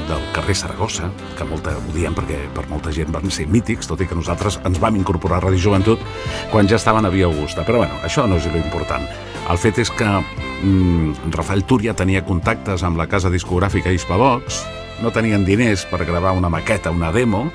del 0.08 0.24
carrer 0.32 0.56
Saragossa, 0.56 1.12
que 1.36 1.46
molta, 1.48 1.76
ho 1.76 1.94
diem 1.94 2.16
perquè 2.16 2.40
per 2.56 2.64
molta 2.72 2.94
gent 2.96 3.12
van 3.12 3.28
ser 3.32 3.50
mítics, 3.52 3.90
tot 3.92 4.02
i 4.02 4.08
que 4.08 4.16
nosaltres 4.16 4.60
ens 4.66 4.80
vam 4.80 4.96
incorporar 4.96 5.42
a 5.42 5.46
Ràdio 5.50 5.68
Joventut 5.68 6.04
quan 6.52 6.68
ja 6.72 6.80
estaven 6.80 7.06
a 7.06 7.12
Via 7.12 7.28
Augusta. 7.28 7.68
Però 7.68 7.84
bueno, 7.84 8.00
això 8.08 8.24
no 8.28 8.40
és 8.40 8.48
l'important. 8.54 9.04
El 9.52 9.60
fet 9.60 9.84
és 9.84 9.92
que 9.92 10.08
mm, 10.08 11.32
Rafael 11.36 11.68
Túria 11.68 11.96
tenia 11.96 12.24
contactes 12.24 12.88
amb 12.88 13.00
la 13.00 13.08
casa 13.12 13.32
discogràfica 13.32 13.92
Hispavox, 13.92 14.64
no 15.04 15.12
tenien 15.14 15.44
diners 15.46 15.84
per 15.92 16.08
gravar 16.08 16.34
una 16.40 16.50
maqueta, 16.50 16.92
una 16.92 17.12
demo, 17.12 17.50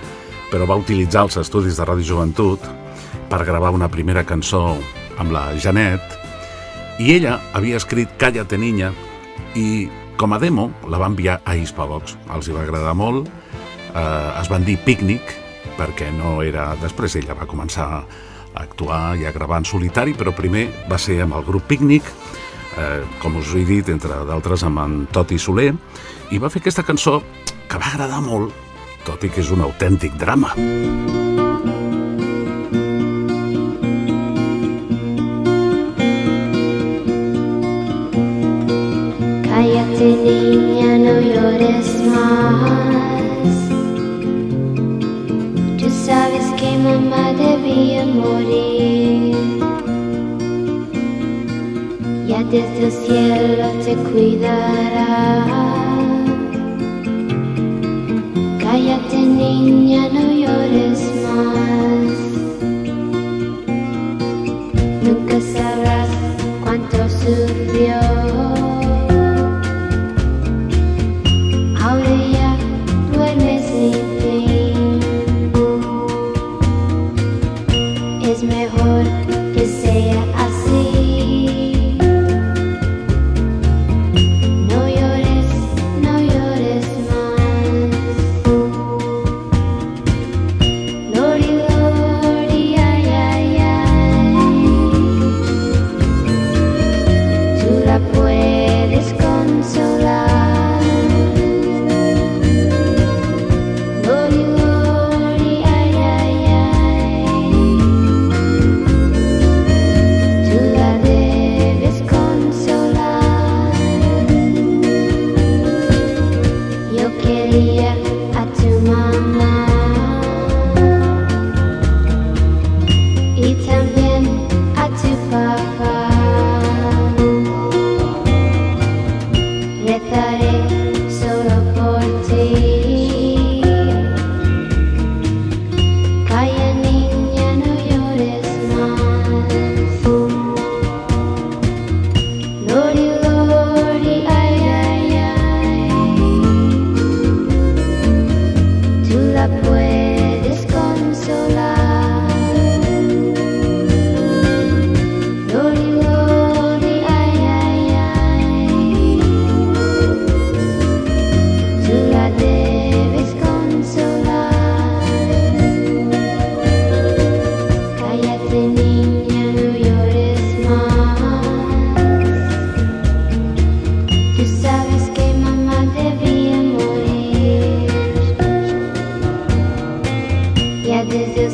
però 0.53 0.69
va 0.69 0.77
utilitzar 0.77 1.25
els 1.25 1.39
estudis 1.41 1.79
de 1.81 1.87
Ràdio 1.89 2.05
Joventut 2.13 2.67
per 3.33 3.45
gravar 3.49 3.73
una 3.73 3.89
primera 3.89 4.27
cançó 4.29 4.77
amb 5.19 5.33
la 5.33 5.47
Janet 5.57 6.19
i 7.01 7.15
ella 7.15 7.39
havia 7.57 7.79
escrit 7.81 8.13
Cállate 8.21 8.59
niña 8.61 8.93
i 9.57 9.89
com 10.21 10.37
a 10.37 10.39
demo 10.39 10.69
la 10.93 11.01
va 11.01 11.09
enviar 11.09 11.41
a 11.45 11.57
Hispavox. 11.57 12.19
Els 12.37 12.49
hi 12.49 12.53
va 12.55 12.67
agradar 12.67 12.93
molt, 12.95 13.31
eh, 13.95 14.41
es 14.41 14.51
van 14.53 14.67
dir 14.69 14.77
Pícnic 14.85 15.33
perquè 15.79 16.13
no 16.15 16.43
era... 16.45 16.75
Després 16.83 17.17
ella 17.17 17.35
va 17.39 17.49
començar 17.49 17.89
a 17.89 18.03
actuar 18.63 19.17
i 19.17 19.25
a 19.25 19.33
gravar 19.33 19.63
en 19.63 19.67
solitari, 19.67 20.13
però 20.13 20.35
primer 20.37 20.67
va 20.91 21.01
ser 21.01 21.23
amb 21.25 21.39
el 21.39 21.47
grup 21.49 21.65
Pícnic, 21.71 22.05
eh, 22.77 23.01
com 23.23 23.41
us 23.41 23.55
he 23.57 23.65
dit, 23.65 23.89
entre 23.89 24.21
d'altres 24.29 24.67
amb 24.69 24.85
en 24.85 24.99
Toti 25.13 25.41
Soler, 25.41 25.73
i 26.31 26.39
va 26.39 26.53
fer 26.53 26.61
aquesta 26.61 26.85
cançó 26.85 27.23
que 27.67 27.81
va 27.81 27.95
agradar 27.95 28.21
molt, 28.21 28.53
tot 29.07 29.25
i 29.27 29.31
que 29.33 29.43
és 29.43 29.51
un 29.55 29.63
autèntic 29.67 30.15
drama. 30.21 30.53
Cállate 39.49 40.09
niña, 40.27 40.91
no 41.05 41.15
llores 41.31 41.89
más. 42.13 43.55
Tú 45.81 45.89
sabes 46.07 46.47
que 46.59 46.71
mamá 46.87 47.25
debía 47.33 48.07
morir. 48.07 49.37
Ya 52.29 52.43
desde 52.45 52.87
el 52.87 52.93
cielo 52.93 53.67
te 53.85 53.95
cuidará. 54.11 55.82
Cállate 59.53 59.71
niña, 59.71 60.09
no 60.09 60.42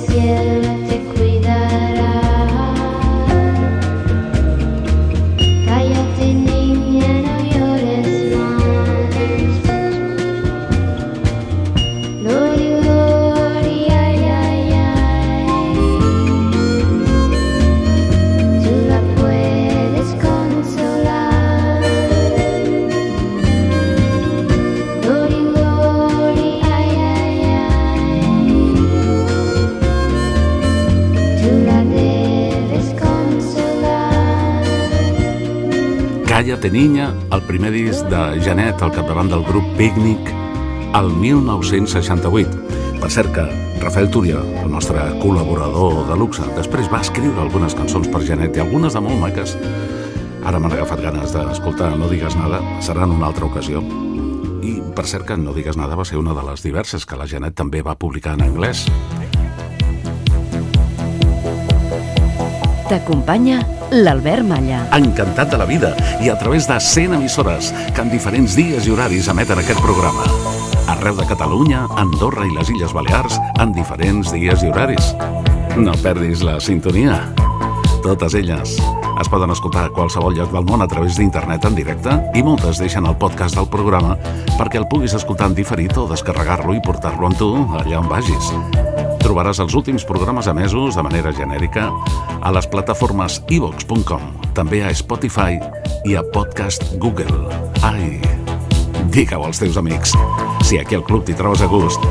cielo 0.07 0.69
te 0.89 0.99
cuidará. 1.13 2.18
Cállate 36.59 36.77
niña, 36.77 37.15
el 37.31 37.43
primer 37.43 37.71
disc 37.71 38.03
de 38.11 38.41
Janet 38.43 38.83
al 38.83 38.91
capdavant 38.91 39.29
del 39.31 39.45
grup 39.47 39.63
Pícnic 39.79 40.33
el 40.99 41.13
1968. 41.15 42.99
Per 42.99 43.11
cert 43.15 43.31
que 43.31 43.45
Rafael 43.79 44.11
Túria, 44.11 44.41
el 44.65 44.67
nostre 44.67 44.99
col·laborador 45.23 46.09
de 46.09 46.17
luxe, 46.19 46.43
després 46.57 46.91
va 46.91 47.05
escriure 47.07 47.45
algunes 47.45 47.79
cançons 47.79 48.11
per 48.11 48.25
Janet 48.27 48.59
i 48.59 48.65
algunes 48.65 48.99
de 48.99 49.05
molt 49.07 49.23
maques. 49.23 49.55
Ara 50.43 50.59
m'han 50.59 50.75
agafat 50.75 51.05
ganes 51.05 51.31
d'escoltar 51.37 51.93
No 51.95 52.11
digues 52.11 52.35
nada, 52.35 52.59
serà 52.83 53.07
en 53.07 53.15
una 53.21 53.31
altra 53.31 53.47
ocasió. 53.47 53.79
I, 54.59 54.81
per 54.99 55.07
cert, 55.07 55.29
que 55.31 55.39
No 55.39 55.55
digues 55.55 55.79
nada 55.79 55.95
va 55.95 56.11
ser 56.11 56.19
una 56.19 56.35
de 56.35 56.43
les 56.43 56.67
diverses 56.67 57.07
que 57.07 57.23
la 57.23 57.31
Janet 57.31 57.55
també 57.55 57.87
va 57.87 57.95
publicar 57.95 58.35
en 58.35 58.49
anglès. 58.51 58.89
T'acompanya 62.89 63.59
l'Albert 63.93 64.47
Malla. 64.49 64.79
Encantat 64.97 65.51
de 65.53 65.59
la 65.61 65.67
vida 65.69 65.91
i 66.25 66.31
a 66.33 66.37
través 66.41 66.65
de 66.69 66.79
100 66.81 67.19
emissores 67.19 67.69
que 67.93 68.01
en 68.01 68.09
diferents 68.09 68.55
dies 68.57 68.87
i 68.89 68.93
horaris 68.95 69.29
emeten 69.29 69.61
aquest 69.61 69.83
programa. 69.85 70.25
Arreu 70.89 71.19
de 71.19 71.27
Catalunya, 71.29 71.85
Andorra 72.01 72.47
i 72.49 72.55
les 72.57 72.71
Illes 72.73 72.95
Balears 72.97 73.37
en 73.61 73.75
diferents 73.77 74.33
dies 74.33 74.65
i 74.65 74.73
horaris. 74.73 75.13
No 75.77 75.93
perdis 76.01 76.41
la 76.41 76.57
sintonia. 76.65 77.21
Totes 78.01 78.39
elles 78.39 78.79
es 79.21 79.29
poden 79.29 79.53
escoltar 79.53 79.85
a 79.89 79.93
qualsevol 79.93 80.39
lloc 80.39 80.55
del 80.55 80.65
món 80.65 80.81
a 80.81 80.89
través 80.89 81.19
d'internet 81.21 81.69
en 81.69 81.77
directe 81.77 82.15
i 82.39 82.45
moltes 82.47 82.81
deixen 82.81 83.05
el 83.05 83.19
podcast 83.21 83.59
del 83.59 83.69
programa 83.69 84.17
perquè 84.57 84.81
el 84.81 84.89
puguis 84.89 85.13
escoltar 85.19 85.51
en 85.53 85.59
diferit 85.59 85.93
o 85.99 86.09
descarregar-lo 86.09 86.73
i 86.73 86.81
portar-lo 86.81 87.29
amb 87.29 87.37
tu 87.37 87.53
allà 87.83 88.01
on 88.01 88.09
vagis. 88.09 88.98
Trobaràs 89.29 89.59
els 89.61 89.75
últims 89.77 90.07
programes 90.09 90.47
emesos 90.49 90.97
de 90.97 91.03
manera 91.05 91.29
genèrica 91.37 91.91
a 92.41 92.53
les 92.57 92.65
plataformes 92.73 93.35
ivox.com, 93.53 94.23
també 94.57 94.81
a 94.81 94.93
Spotify 94.97 95.59
i 96.09 96.17
a 96.17 96.23
Podcast 96.33 96.87
Google. 96.97 97.37
Ai, 97.85 98.23
digue-ho 99.13 99.45
als 99.45 99.61
teus 99.61 99.77
amics. 99.77 100.15
Si 100.65 100.81
aquí 100.81 100.97
al 100.97 101.05
club 101.05 101.27
t'hi 101.29 101.37
trobes 101.37 101.61
a 101.61 101.69
gust, 101.69 102.09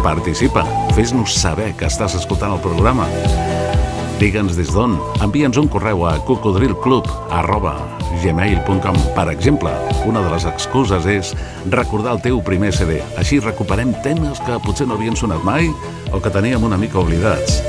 participa, 0.00 0.64
fes-nos 0.96 1.36
saber 1.42 1.74
que 1.76 1.92
estàs 1.92 2.16
escoltant 2.16 2.56
el 2.56 2.64
programa. 2.64 3.04
Digue'ns 4.16 4.56
des 4.56 4.72
d'on. 4.72 4.96
Envia'ns 5.20 5.60
un 5.60 5.68
correu 5.68 6.08
a 6.08 6.16
cocodrilclub 6.24 7.04
gmail.com. 8.22 8.98
Per 9.14 9.28
exemple, 9.32 9.72
una 10.06 10.22
de 10.24 10.30
les 10.32 10.46
excuses 10.48 11.06
és 11.06 11.32
recordar 11.70 12.14
el 12.16 12.22
teu 12.24 12.42
primer 12.44 12.72
CD. 12.76 13.00
Així 13.20 13.40
recuperem 13.40 13.94
temes 14.04 14.42
que 14.44 14.60
potser 14.64 14.86
no 14.88 14.98
havien 14.98 15.16
sonat 15.16 15.42
mai 15.46 15.70
o 16.12 16.20
que 16.20 16.32
teníem 16.32 16.64
una 16.64 16.78
mica 16.80 17.00
oblidats. 17.02 17.62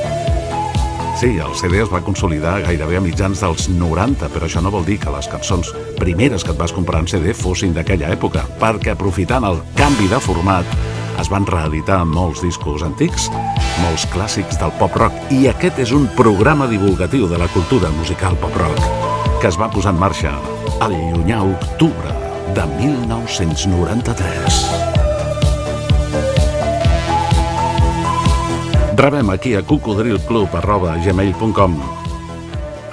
Sí, 1.15 1.37
el 1.39 1.53
CD 1.55 1.79
es 1.79 1.91
va 1.93 2.01
consolidar 2.03 2.57
gairebé 2.65 2.97
a 2.99 3.03
mitjans 3.03 3.39
dels 3.39 3.69
90, 3.71 4.27
però 4.33 4.49
això 4.49 4.59
no 4.59 4.73
vol 4.73 4.83
dir 4.83 4.97
que 4.99 5.13
les 5.13 5.29
cançons 5.31 5.71
primeres 5.95 6.43
que 6.43 6.51
et 6.51 6.59
vas 6.59 6.75
comprar 6.75 6.99
en 6.99 7.07
CD 7.07 7.31
fossin 7.31 7.71
d'aquella 7.73 8.11
època, 8.11 8.43
perquè 8.59 8.91
aprofitant 8.91 9.47
el 9.47 9.61
canvi 9.79 10.09
de 10.11 10.19
format 10.19 10.75
es 11.23 11.31
van 11.31 11.47
reeditar 11.47 12.01
molts 12.03 12.43
discos 12.43 12.83
antics, 12.83 13.29
molts 13.85 14.03
clàssics 14.11 14.59
del 14.59 14.75
pop-rock, 14.75 15.31
i 15.31 15.47
aquest 15.47 15.79
és 15.87 15.95
un 15.95 16.11
programa 16.19 16.67
divulgatiu 16.67 17.31
de 17.31 17.39
la 17.39 17.47
cultura 17.55 17.95
musical 17.95 18.35
pop-rock 18.43 19.04
que 19.41 19.47
es 19.51 19.57
va 19.59 19.71
posar 19.71 19.91
en 19.95 20.01
marxa 20.01 20.31
al 20.83 20.93
llunyà 20.93 21.39
octubre 21.43 22.11
de 22.55 22.63
1993. 22.77 24.65
Rebem 28.95 29.29
aquí 29.33 29.55
a 29.55 29.63
cocodrilclub.gmail.com 29.67 31.73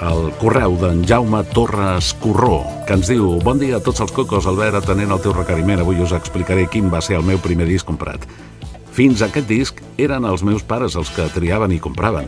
el 0.03 0.33
correu 0.35 0.73
d'en 0.75 1.05
Jaume 1.07 1.45
Torres 1.55 2.11
Corró, 2.19 2.65
que 2.87 2.93
ens 2.97 3.07
diu 3.07 3.39
Bon 3.43 3.59
dia 3.59 3.77
a 3.79 3.83
tots 3.83 4.01
els 4.03 4.11
cocos, 4.11 4.45
Albert, 4.49 4.75
atenent 4.81 5.11
el 5.15 5.21
teu 5.23 5.33
requeriment, 5.35 5.79
avui 5.79 6.01
us 6.03 6.11
explicaré 6.15 6.67
quin 6.67 6.91
va 6.91 7.01
ser 7.01 7.15
el 7.19 7.27
meu 7.27 7.39
primer 7.39 7.67
disc 7.69 7.87
comprat. 7.87 8.25
Fins 8.93 9.21
a 9.21 9.25
aquest 9.31 9.47
disc 9.47 9.79
eren 9.97 10.25
els 10.27 10.43
meus 10.43 10.63
pares 10.67 10.95
els 10.99 11.09
que 11.15 11.31
triaven 11.33 11.71
i 11.71 11.79
compraven. 11.79 12.27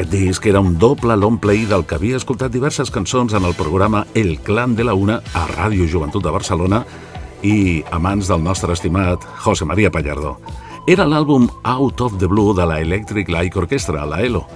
Aquest 0.00 0.14
disc 0.16 0.46
era 0.48 0.60
un 0.64 0.78
doble 0.78 1.12
long 1.14 1.36
play 1.36 1.66
del 1.68 1.82
que 1.84 1.98
havia 1.98 2.16
escoltat 2.16 2.48
diverses 2.54 2.88
cançons 2.88 3.34
en 3.36 3.44
el 3.44 3.52
programa 3.52 4.06
El 4.16 4.38
Clan 4.40 4.72
de 4.72 4.86
la 4.88 4.94
Una 4.96 5.18
a 5.36 5.42
Ràdio 5.50 5.84
Joventut 5.92 6.24
de 6.24 6.30
Barcelona 6.32 6.78
i 7.44 7.82
a 7.84 7.98
mans 8.00 8.30
del 8.30 8.40
nostre 8.40 8.72
estimat 8.72 9.26
José 9.44 9.66
María 9.68 9.90
Pallardó. 9.92 10.38
Era 10.88 11.04
l'àlbum 11.04 11.50
Out 11.68 12.00
of 12.00 12.16
the 12.16 12.30
Blue 12.32 12.54
de 12.56 12.64
la 12.64 12.78
Electric 12.80 13.28
Light 13.28 13.58
Orchestra, 13.60 14.06
la 14.08 14.22
ELO. 14.24 14.46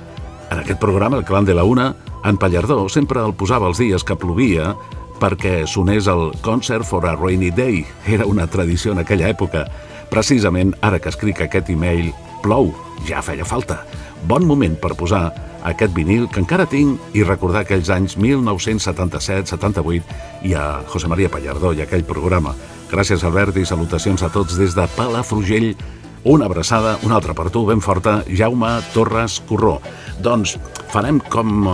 En 0.48 0.62
aquest 0.62 0.80
programa, 0.80 1.18
el 1.18 1.26
Clan 1.28 1.44
de 1.44 1.52
la 1.52 1.64
Una, 1.68 1.90
en 2.24 2.38
Pallardó 2.40 2.88
sempre 2.88 3.20
el 3.20 3.36
posava 3.36 3.68
els 3.68 3.82
dies 3.84 4.00
que 4.00 4.16
plovia 4.16 4.72
perquè 5.20 5.66
sonés 5.68 6.08
el 6.08 6.30
Concert 6.40 6.88
for 6.88 7.04
a 7.04 7.18
Rainy 7.20 7.50
Day. 7.50 7.84
Era 8.06 8.24
una 8.24 8.46
tradició 8.46 8.96
en 8.96 9.04
aquella 9.04 9.28
època. 9.28 9.68
Precisament 10.08 10.72
ara 10.80 11.04
que 11.04 11.12
escric 11.12 11.44
aquest 11.44 11.68
e-mail, 11.68 12.14
plou, 12.40 12.72
ja 13.04 13.20
feia 13.20 13.44
falta. 13.44 13.82
Bon 14.24 14.40
moment 14.48 14.72
per 14.80 14.94
posar 14.96 15.26
aquest 15.68 15.92
vinil 15.92 16.30
que 16.32 16.40
encara 16.40 16.64
tinc 16.64 17.16
i 17.16 17.24
recordar 17.26 17.60
aquells 17.64 17.90
anys 17.92 18.14
1977-78 18.16 20.00
i 20.48 20.54
a 20.56 20.80
José 20.88 21.10
María 21.12 21.28
Pallardó 21.28 21.74
i 21.76 21.82
aquell 21.84 22.06
programa. 22.08 22.54
Gràcies, 22.88 23.20
Albert, 23.24 23.56
i 23.60 23.66
salutacions 23.68 24.22
a 24.24 24.30
tots 24.32 24.56
des 24.56 24.72
de 24.76 24.86
Palafrugell. 24.96 25.76
Una 26.24 26.48
abraçada, 26.48 26.96
una 27.04 27.20
altra 27.20 27.36
per 27.36 27.50
tu, 27.52 27.66
ben 27.68 27.84
forta, 27.84 28.24
Jaume 28.32 28.80
Torres 28.94 29.42
Corró. 29.44 29.76
Doncs 30.24 30.56
farem 30.88 31.20
com, 31.28 31.68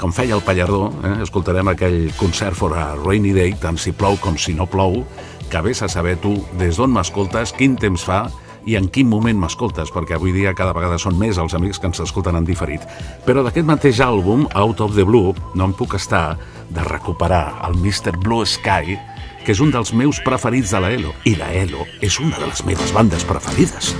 com 0.00 0.12
feia 0.16 0.34
el 0.38 0.46
Pallardó, 0.46 0.88
eh? 1.04 1.18
escoltarem 1.26 1.68
aquell 1.68 2.08
concert 2.16 2.56
for 2.56 2.72
a 2.80 2.96
Rainy 2.96 3.36
Day, 3.36 3.52
tant 3.60 3.76
si 3.76 3.92
plou 3.92 4.16
com 4.24 4.40
si 4.40 4.56
no 4.56 4.64
plou, 4.64 5.04
que 5.52 5.60
vés 5.60 5.84
a 5.84 5.88
saber 5.92 6.16
tu 6.22 6.38
des 6.56 6.80
d'on 6.80 6.96
m'escoltes, 6.96 7.52
quin 7.58 7.76
temps 7.76 8.08
fa 8.08 8.30
i 8.66 8.76
en 8.76 8.88
quin 8.92 9.08
moment 9.08 9.38
m'escoltes, 9.40 9.92
perquè 9.94 10.16
avui 10.16 10.34
dia 10.34 10.54
cada 10.56 10.74
vegada 10.76 10.98
són 11.00 11.18
més 11.18 11.38
els 11.40 11.54
amics 11.56 11.80
que 11.80 11.88
ens 11.90 12.02
escolten 12.04 12.36
en 12.36 12.48
diferit. 12.48 12.84
Però 13.26 13.44
d'aquest 13.44 13.68
mateix 13.68 14.00
àlbum, 14.04 14.46
Out 14.54 14.82
of 14.84 14.96
the 14.96 15.06
Blue, 15.06 15.34
no 15.54 15.70
em 15.70 15.76
puc 15.76 15.96
estar 15.98 16.38
de 16.70 16.84
recuperar 16.86 17.60
el 17.68 17.78
Mr. 17.78 18.16
Blue 18.18 18.46
Sky, 18.46 18.98
que 19.44 19.54
és 19.54 19.62
un 19.64 19.72
dels 19.72 19.94
meus 19.96 20.20
preferits 20.24 20.74
de 20.74 20.82
la 20.82 20.92
ELO. 20.92 21.14
I 21.24 21.36
la 21.40 21.52
ELO 21.62 21.86
és 22.04 22.20
una 22.20 22.36
de 22.38 22.50
les 22.50 22.64
meves 22.68 22.92
bandes 22.96 23.24
preferides. 23.24 23.94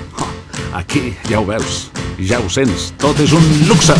Aquí 0.76 1.14
ja 1.30 1.40
ho 1.40 1.48
veus, 1.48 1.88
ja 2.20 2.38
ho 2.38 2.52
sents, 2.52 2.92
tot 3.00 3.18
és 3.24 3.34
un 3.34 3.50
luxe. 3.68 3.96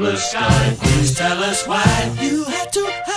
Sky, 0.00 0.76
please 0.80 1.14
tell 1.14 1.42
us 1.44 1.66
why 1.66 1.84
you 2.22 2.42
had 2.44 2.72
to 2.72 3.09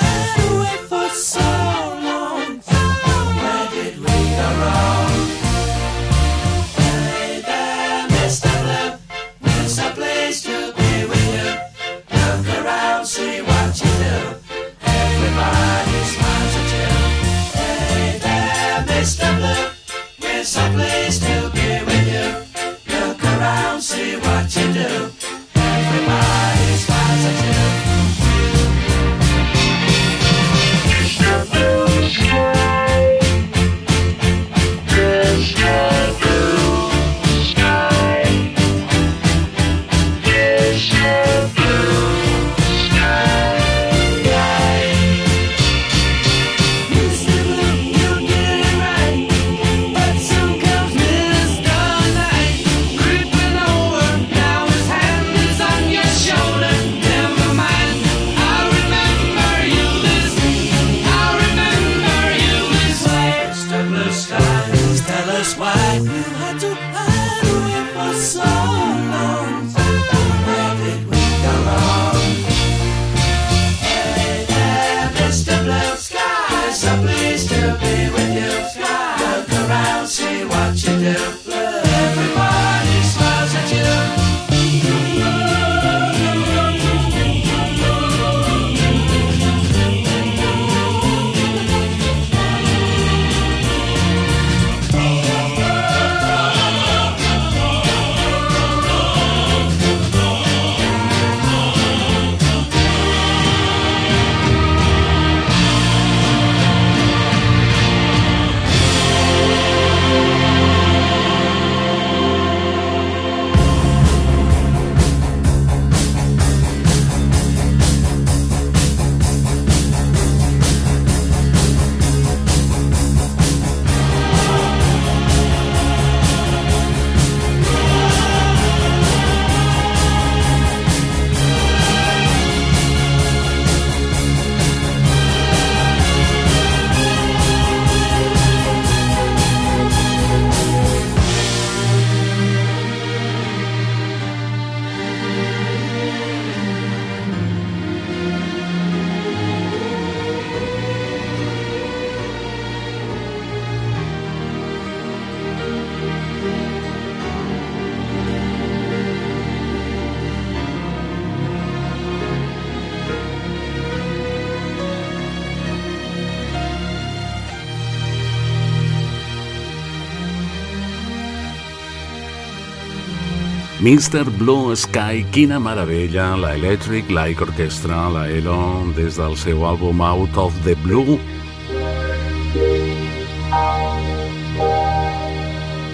Mr. 173.84 174.32
Blue 174.39 174.74
Sky, 174.78 175.26
quina 175.30 175.60
meravella, 175.60 176.38
la 176.38 176.54
Electric 176.56 177.10
Light 177.12 177.41
Orchestra, 177.41 178.08
la 178.08 178.30
ELO, 178.32 178.88
des 178.96 179.17
del 179.19 179.36
seu 179.36 179.65
àlbum 179.67 180.00
Out 180.00 180.38
of 180.39 180.56
the 180.63 180.72
Blue, 180.80 181.17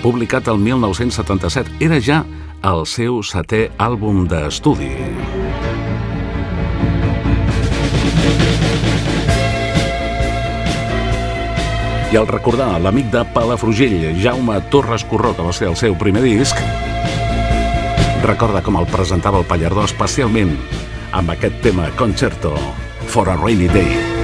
publicat 0.04 0.52
el 0.54 0.62
1977. 0.62 1.80
Era 1.82 1.98
ja 1.98 2.20
el 2.62 2.86
seu 2.86 3.24
setè 3.26 3.72
àlbum 3.82 4.28
d'estudi. 4.30 4.92
I 12.14 12.22
al 12.22 12.30
recordar 12.30 12.76
l'amic 12.86 13.10
de 13.10 13.26
Palafrugell, 13.34 14.14
Jaume 14.22 14.62
Torres 14.70 15.10
Corró, 15.10 15.34
que 15.34 15.50
va 15.50 15.58
ser 15.58 15.72
el 15.74 15.82
seu 15.82 15.98
primer 15.98 16.22
disc, 16.22 16.62
recorda 18.24 18.62
com 18.66 18.78
el 18.80 18.88
presentava 18.92 19.40
el 19.42 19.48
Pallardó 19.50 19.86
especialment 19.88 20.56
amb 21.16 21.36
aquest 21.36 21.62
tema 21.66 21.90
Concerto 22.00 22.56
for 23.10 23.30
a 23.30 23.38
Rainy 23.40 23.70
Day. 23.74 24.19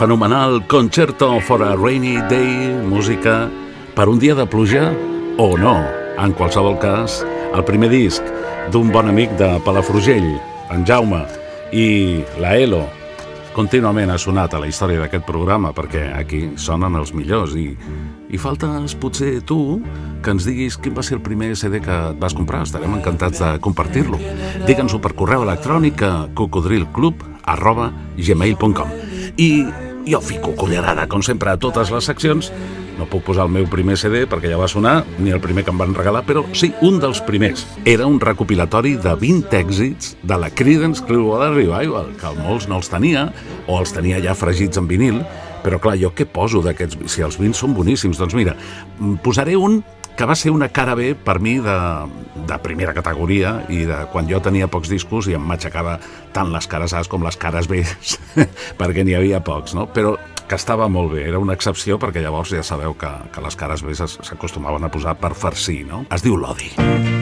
Fenomenal 0.00 0.66
Concerto 0.66 1.42
for 1.42 1.62
a 1.62 1.76
Rainy 1.76 2.16
Day, 2.26 2.72
música 2.88 3.50
per 3.94 4.08
un 4.08 4.18
dia 4.18 4.34
de 4.34 4.46
pluja 4.46 4.94
o 5.36 5.58
no. 5.58 5.74
En 6.16 6.32
qualsevol 6.32 6.78
cas, 6.80 7.18
el 7.52 7.60
primer 7.68 7.90
disc 7.92 8.24
d'un 8.72 8.88
bon 8.88 9.10
amic 9.12 9.34
de 9.36 9.50
Palafrugell, 9.60 10.38
en 10.72 10.86
Jaume, 10.88 11.20
i 11.76 12.24
la 12.40 12.54
Elo, 12.56 12.86
contínuament 13.52 14.08
ha 14.08 14.16
sonat 14.16 14.56
a 14.56 14.62
la 14.62 14.70
història 14.70 15.02
d'aquest 15.02 15.26
programa 15.28 15.74
perquè 15.76 16.06
aquí 16.16 16.46
sonen 16.56 16.96
els 16.96 17.12
millors 17.12 17.52
i, 17.60 17.66
i 18.32 18.40
faltes 18.40 18.96
potser 18.96 19.42
tu 19.44 19.82
que 20.24 20.32
ens 20.32 20.48
diguis 20.48 20.80
quin 20.80 20.96
va 20.96 21.04
ser 21.04 21.18
el 21.18 21.22
primer 21.28 21.52
CD 21.60 21.82
que 21.84 22.00
et 22.14 22.24
vas 22.24 22.32
comprar. 22.32 22.62
Estarem 22.64 22.96
encantats 22.96 23.44
de 23.44 23.52
compartir-lo. 23.60 24.16
Digue'ns-ho 24.64 25.04
per 25.04 25.12
correu 25.12 25.44
electrònic 25.44 26.08
a 26.08 26.14
cocodrilclub 26.32 27.28
arroba 27.44 27.92
gmail.com 28.16 28.96
i 29.36 29.89
jo 30.10 30.20
fico 30.20 30.54
cullerada, 30.58 31.06
com 31.08 31.22
sempre, 31.22 31.52
a 31.52 31.58
totes 31.60 31.90
les 31.94 32.06
seccions. 32.10 32.50
No 32.98 33.06
puc 33.08 33.22
posar 33.24 33.46
el 33.46 33.52
meu 33.54 33.64
primer 33.70 33.94
CD 33.96 34.26
perquè 34.28 34.50
ja 34.50 34.58
va 34.60 34.68
sonar, 34.68 35.04
ni 35.22 35.32
el 35.32 35.40
primer 35.40 35.64
que 35.64 35.72
em 35.72 35.78
van 35.80 35.94
regalar, 35.96 36.24
però 36.26 36.42
sí, 36.52 36.72
un 36.84 36.98
dels 37.00 37.22
primers. 37.24 37.62
Era 37.88 38.08
un 38.10 38.18
recopilatori 38.20 38.96
de 39.00 39.14
20 39.16 39.56
èxits 39.56 40.16
de 40.22 40.40
la 40.40 40.50
Creedence 40.50 41.04
Clearwater 41.06 41.52
Revival, 41.54 42.10
que 42.20 42.34
molts 42.42 42.68
no 42.68 42.80
els 42.80 42.90
tenia, 42.92 43.30
o 43.66 43.78
els 43.80 43.94
tenia 43.96 44.20
ja 44.20 44.36
fregits 44.36 44.80
en 44.80 44.90
vinil, 44.90 45.22
però 45.64 45.80
clar, 45.80 45.96
jo 46.00 46.12
què 46.16 46.26
poso 46.28 46.60
d'aquests... 46.64 46.98
Si 47.12 47.24
els 47.24 47.38
20 47.40 47.56
són 47.56 47.76
boníssims, 47.76 48.20
doncs 48.20 48.36
mira, 48.36 48.56
mm, 48.98 49.22
posaré 49.24 49.56
un 49.56 49.80
que 50.20 50.26
va 50.28 50.34
ser 50.36 50.50
una 50.52 50.68
cara 50.68 50.92
B 50.94 51.14
per 51.16 51.38
mi 51.40 51.54
de, 51.64 51.74
de 52.44 52.56
primera 52.60 52.92
categoria 52.92 53.54
i 53.72 53.86
de 53.88 54.02
quan 54.12 54.26
jo 54.28 54.36
tenia 54.44 54.66
pocs 54.68 54.90
discos 54.92 55.30
i 55.30 55.36
em 55.38 55.46
matxacava 55.48 55.94
tant 56.36 56.50
les 56.52 56.68
cares 56.68 56.92
A's 56.92 57.08
com 57.08 57.24
les 57.24 57.40
cares 57.40 57.70
B 57.70 57.80
perquè 58.80 59.00
n'hi 59.00 59.16
havia 59.16 59.40
pocs, 59.40 59.72
no? 59.78 59.86
Però 59.88 60.18
que 60.44 60.58
estava 60.60 60.90
molt 60.92 61.14
bé, 61.14 61.24
era 61.30 61.40
una 61.40 61.56
excepció 61.56 61.96
perquè 62.02 62.20
llavors 62.20 62.52
ja 62.52 62.60
sabeu 62.60 62.92
que, 63.00 63.14
que 63.32 63.46
les 63.46 63.56
cares 63.56 63.80
B 63.80 63.96
s'acostumaven 63.96 64.84
a 64.84 64.92
posar 64.92 65.16
per 65.16 65.32
farcir, 65.32 65.86
no? 65.88 66.04
Es 66.12 66.26
diu 66.26 66.36
l'odi. 66.36 66.74
just 66.76 67.19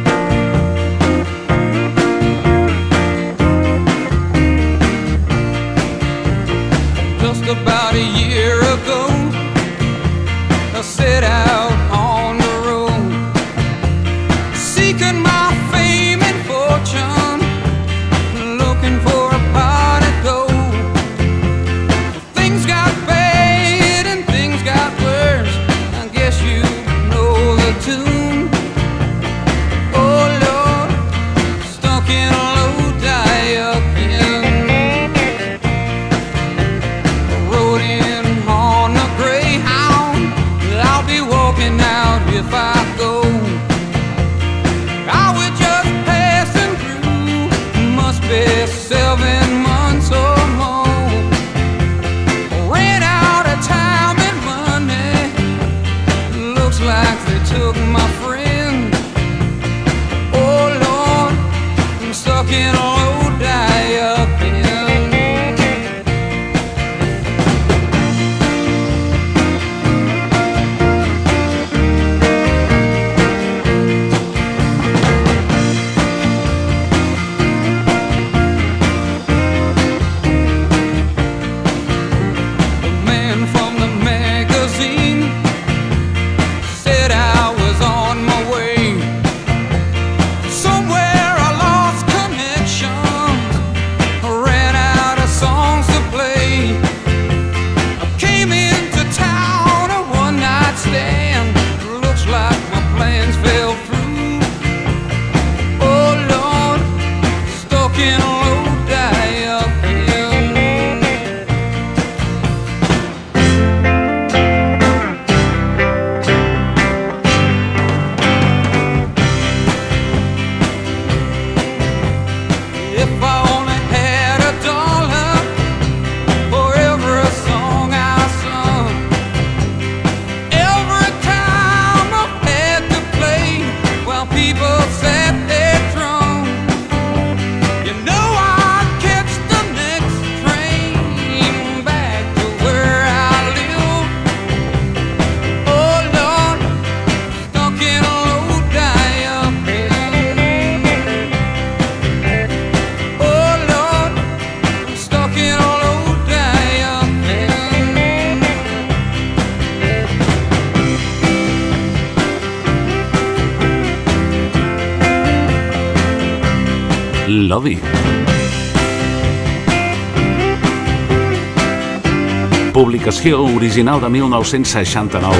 Publicació 173.08 173.38
original 173.56 174.02
de 174.04 174.08
1969. 174.12 175.36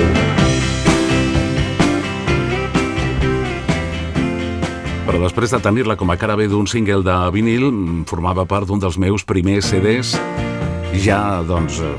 Però 5.04 5.20
després 5.20 5.52
de 5.52 5.60
tenir-la 5.60 5.98
com 6.00 6.08
a 6.08 6.16
cara 6.16 6.38
B 6.40 6.46
d'un 6.48 6.64
single 6.64 7.04
de 7.04 7.18
vinil, 7.34 7.66
mm, 7.68 8.06
formava 8.08 8.46
part 8.48 8.64
d'un 8.72 8.80
dels 8.80 8.96
meus 8.96 9.20
primers 9.22 9.68
CDs. 9.68 10.14
Ja, 11.04 11.42
doncs, 11.44 11.82
eh, 11.84 11.92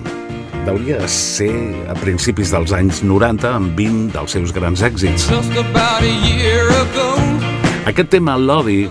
deuria 0.66 1.08
ser 1.08 1.54
a 1.88 1.94
principis 1.94 2.50
dels 2.50 2.74
anys 2.74 3.04
90 3.04 3.54
amb 3.54 3.78
20 3.78 4.10
dels 4.12 4.32
seus 4.32 4.52
grans 4.52 4.82
èxits. 4.82 5.30
Aquest 7.86 8.10
tema, 8.10 8.38
l'odi, 8.38 8.90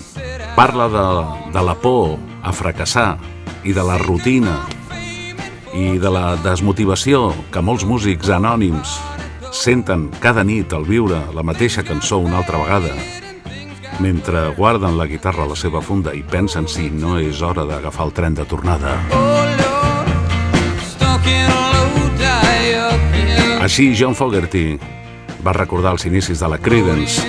parla 0.55 0.87
de, 0.87 1.53
de 1.59 1.61
la 1.61 1.75
por 1.75 2.21
a 2.45 2.53
fracassar 2.53 3.19
i 3.65 3.73
de 3.73 3.83
la 3.83 3.99
rutina 3.99 4.78
i 5.79 5.99
de 6.03 6.11
la 6.11 6.35
desmotivació 6.43 7.29
que 7.55 7.63
molts 7.63 7.85
músics 7.87 8.31
anònims 8.35 8.97
senten 9.55 10.09
cada 10.19 10.43
nit 10.43 10.73
al 10.75 10.87
viure 10.89 11.21
la 11.37 11.45
mateixa 11.47 11.85
cançó 11.87 12.19
una 12.19 12.41
altra 12.41 12.59
vegada 12.59 12.95
mentre 14.03 14.49
guarden 14.57 14.99
la 14.99 15.07
guitarra 15.07 15.45
a 15.45 15.51
la 15.53 15.57
seva 15.59 15.83
funda 15.83 16.15
i 16.15 16.23
pensen 16.23 16.67
si 16.71 16.89
no 16.91 17.17
és 17.23 17.43
hora 17.43 17.67
d'agafar 17.67 18.07
el 18.09 18.13
tren 18.15 18.35
de 18.35 18.45
tornada. 18.47 18.95
Així, 23.59 23.91
John 23.99 24.15
Fogerty 24.15 24.79
va 25.45 25.55
recordar 25.57 25.97
els 25.97 26.07
inicis 26.07 26.39
de 26.43 26.51
la 26.51 26.59
Creedence 26.63 27.27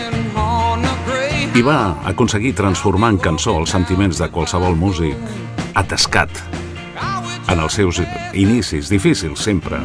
i 1.58 1.66
va 1.66 1.98
aconseguir 2.10 2.54
transformar 2.58 3.16
en 3.16 3.22
cançó 3.22 3.58
els 3.60 3.74
sentiments 3.74 4.22
de 4.22 4.30
qualsevol 4.34 4.78
músic 4.78 5.18
atascat 5.74 6.59
en 7.48 7.60
els 7.60 7.74
seus 7.74 8.02
inicis, 8.34 8.90
difícils 8.90 9.40
sempre, 9.40 9.80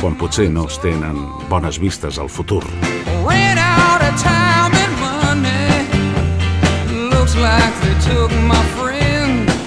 quan 0.00 0.14
potser 0.20 0.48
no 0.52 0.66
es 0.70 0.78
tenen 0.78 1.18
bones 1.50 1.80
vistes 1.82 2.18
al 2.18 2.30
futur. 2.30 2.62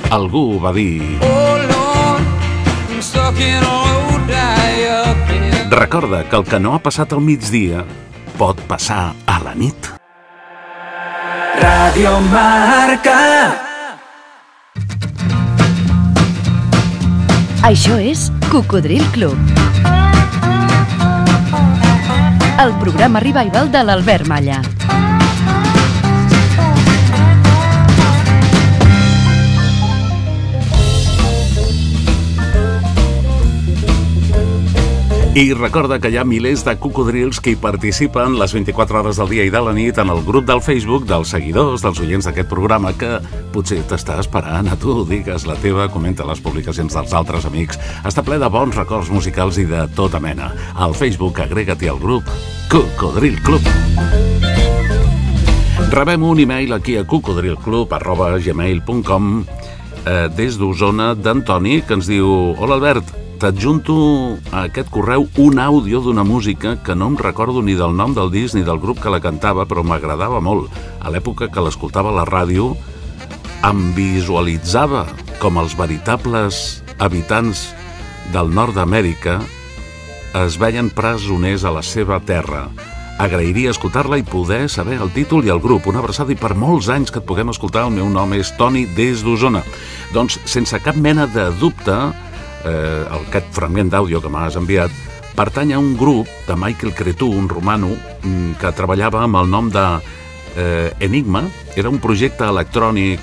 Algú 0.10 0.60
va 0.64 0.72
dir... 0.74 1.20
Oh. 1.22 1.50
Recorda 5.80 6.28
que 6.28 6.36
el 6.36 6.44
que 6.44 6.60
no 6.60 6.74
ha 6.74 6.80
passat 6.84 7.14
al 7.14 7.22
migdia 7.22 7.86
pot 8.40 8.60
passar 8.68 9.14
a 9.30 9.38
la 9.46 9.54
nit. 9.56 9.94
Radio 11.62 12.20
Marca. 12.34 13.69
Això 17.70 18.00
és 18.02 18.32
Cocodril 18.50 19.04
Club. 19.14 19.38
El 22.64 22.74
programa 22.82 23.22
revival 23.22 23.70
de 23.70 23.84
l'Albert 23.86 24.26
Malla. 24.26 24.64
I 35.36 35.54
recorda 35.54 36.00
que 36.02 36.10
hi 36.10 36.16
ha 36.18 36.24
milers 36.26 36.64
de 36.66 36.74
cocodrils 36.82 37.38
que 37.40 37.52
hi 37.54 37.58
participen 37.62 38.34
les 38.40 38.54
24 38.56 39.00
hores 39.00 39.18
del 39.22 39.30
dia 39.30 39.44
i 39.46 39.52
de 39.54 39.60
la 39.62 39.74
nit 39.78 40.00
en 40.02 40.10
el 40.10 40.24
grup 40.26 40.48
del 40.48 40.62
Facebook 40.66 41.06
dels 41.06 41.30
seguidors, 41.36 41.84
dels 41.86 42.00
oients 42.02 42.26
d'aquest 42.26 42.50
programa, 42.50 42.98
que 42.98 43.22
potser 43.54 43.78
t'està 43.86 44.18
esperant 44.24 44.66
a 44.74 44.76
tu, 44.82 45.06
digues 45.06 45.46
la 45.46 45.54
teva, 45.62 45.86
comenta 45.94 46.26
les 46.26 46.42
publicacions 46.42 46.90
dels 46.98 47.14
altres 47.14 47.46
amics. 47.46 47.78
Està 48.10 48.26
ple 48.26 48.42
de 48.42 48.50
bons 48.50 48.74
records 48.76 49.10
musicals 49.14 49.62
i 49.62 49.70
de 49.70 49.86
tota 49.94 50.18
mena. 50.20 50.50
Al 50.74 50.98
Facebook 50.98 51.40
agrega-t'hi 51.46 51.88
al 51.94 52.02
grup 52.02 52.26
Cocodril 52.74 53.38
Club. 53.46 53.62
Rebem 55.94 56.26
un 56.26 56.42
e-mail 56.42 56.74
aquí 56.74 56.98
a 56.98 57.06
cocodrilclub.gmail.com 57.06 59.46
eh, 59.46 60.26
des 60.34 60.58
d'Osona 60.58 61.14
d'Antoni 61.14 61.86
que 61.86 61.94
ens 62.02 62.10
diu 62.10 62.58
Hola 62.58 62.82
Albert, 62.82 63.19
t'adjunto 63.40 63.96
a 64.52 64.66
aquest 64.68 64.90
correu 64.92 65.24
un 65.40 65.60
àudio 65.64 66.02
d'una 66.04 66.26
música 66.28 66.76
que 66.84 66.96
no 66.96 67.08
em 67.08 67.16
recordo 67.18 67.64
ni 67.64 67.74
del 67.80 67.96
nom 67.96 68.12
del 68.14 68.32
disc 68.34 68.58
ni 68.58 68.66
del 68.68 68.82
grup 68.84 69.00
que 69.00 69.14
la 69.14 69.22
cantava, 69.24 69.64
però 69.66 69.84
m'agradava 69.84 70.42
molt. 70.44 70.68
A 71.00 71.08
l'època 71.10 71.48
que 71.48 71.64
l'escoltava 71.64 72.12
a 72.12 72.18
la 72.20 72.28
ràdio, 72.28 72.74
em 73.64 73.80
visualitzava 73.96 75.06
com 75.40 75.58
els 75.60 75.76
veritables 75.80 76.84
habitants 77.00 77.70
del 78.36 78.52
nord 78.52 78.76
d'Amèrica 78.76 79.40
es 80.44 80.60
veien 80.60 80.92
presoners 80.94 81.64
a 81.64 81.74
la 81.74 81.82
seva 81.84 82.20
terra. 82.20 82.68
Agrairia 83.20 83.72
escoltar-la 83.74 84.20
i 84.20 84.24
poder 84.24 84.70
saber 84.72 85.00
el 85.02 85.12
títol 85.16 85.48
i 85.48 85.52
el 85.52 85.60
grup. 85.60 85.88
Una 85.92 86.00
abraçada 86.04 86.32
i 86.32 86.40
per 86.40 86.54
molts 86.56 86.88
anys 86.92 87.12
que 87.12 87.20
et 87.20 87.28
puguem 87.28 87.52
escoltar. 87.52 87.88
El 87.88 87.96
meu 87.98 88.08
nom 88.12 88.32
és 88.38 88.54
Toni 88.56 88.86
des 88.96 89.24
d'Osona. 89.26 89.64
Doncs, 90.16 90.40
sense 90.48 90.80
cap 90.84 90.96
mena 90.96 91.28
de 91.28 91.50
dubte, 91.60 91.98
eh, 92.66 93.06
aquest 93.22 93.52
fragment 93.56 93.92
d'àudio 93.92 94.22
que 94.22 94.32
m'has 94.32 94.58
enviat 94.60 94.92
pertany 95.36 95.74
a 95.74 95.80
un 95.80 95.96
grup 95.98 96.28
de 96.48 96.56
Michael 96.60 96.94
Cretu, 96.94 97.30
un 97.32 97.48
romano, 97.48 97.94
mm, 98.24 98.60
que 98.60 98.74
treballava 98.76 99.24
amb 99.24 99.40
el 99.40 99.50
nom 99.50 99.70
de 99.72 99.86
eh, 100.58 100.92
Enigma. 101.00 101.46
Era 101.76 101.90
un 101.90 102.00
projecte 102.00 102.44
electrònic 102.44 103.20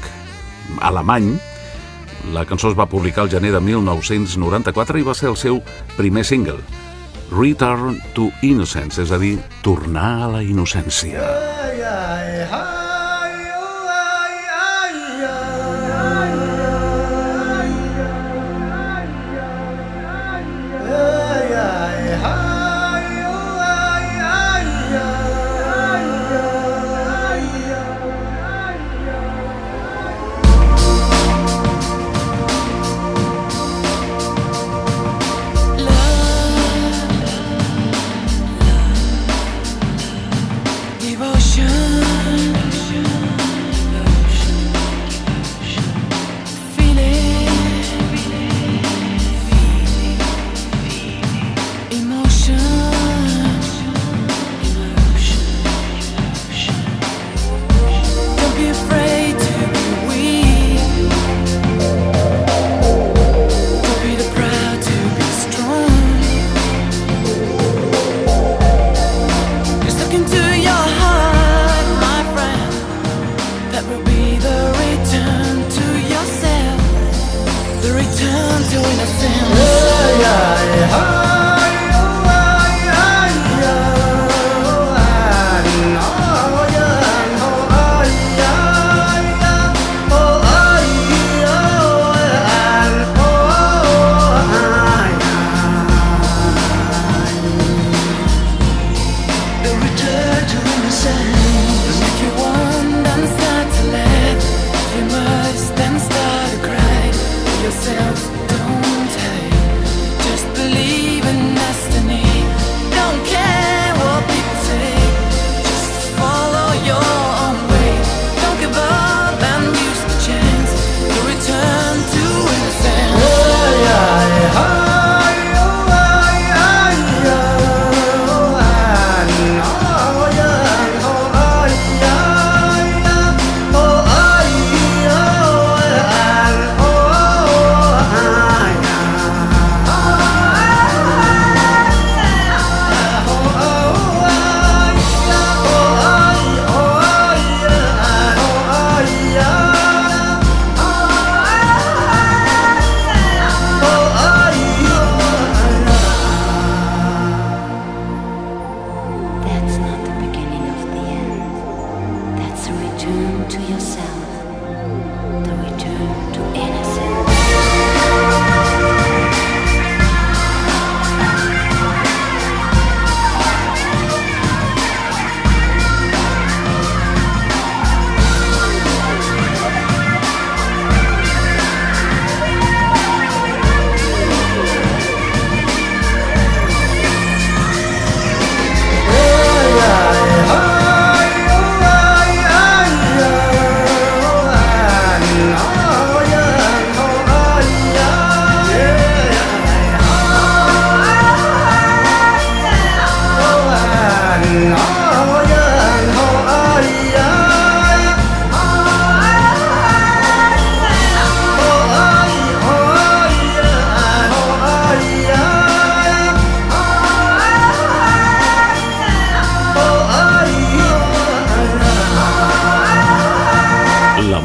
alemany. 0.80 1.34
La 2.32 2.46
cançó 2.46 2.70
es 2.72 2.78
va 2.78 2.88
publicar 2.88 3.26
al 3.26 3.30
gener 3.30 3.52
de 3.52 3.60
1994 3.60 4.98
i 4.98 5.06
va 5.06 5.14
ser 5.14 5.28
el 5.28 5.36
seu 5.36 5.60
primer 5.96 6.24
single, 6.24 6.58
Return 7.30 8.00
to 8.14 8.30
Innocence, 8.42 9.02
és 9.02 9.10
a 9.10 9.18
dir, 9.18 9.36
tornar 9.62 10.24
a 10.24 10.30
la 10.38 10.42
innocència. 10.46 11.20
Don't 12.46 12.65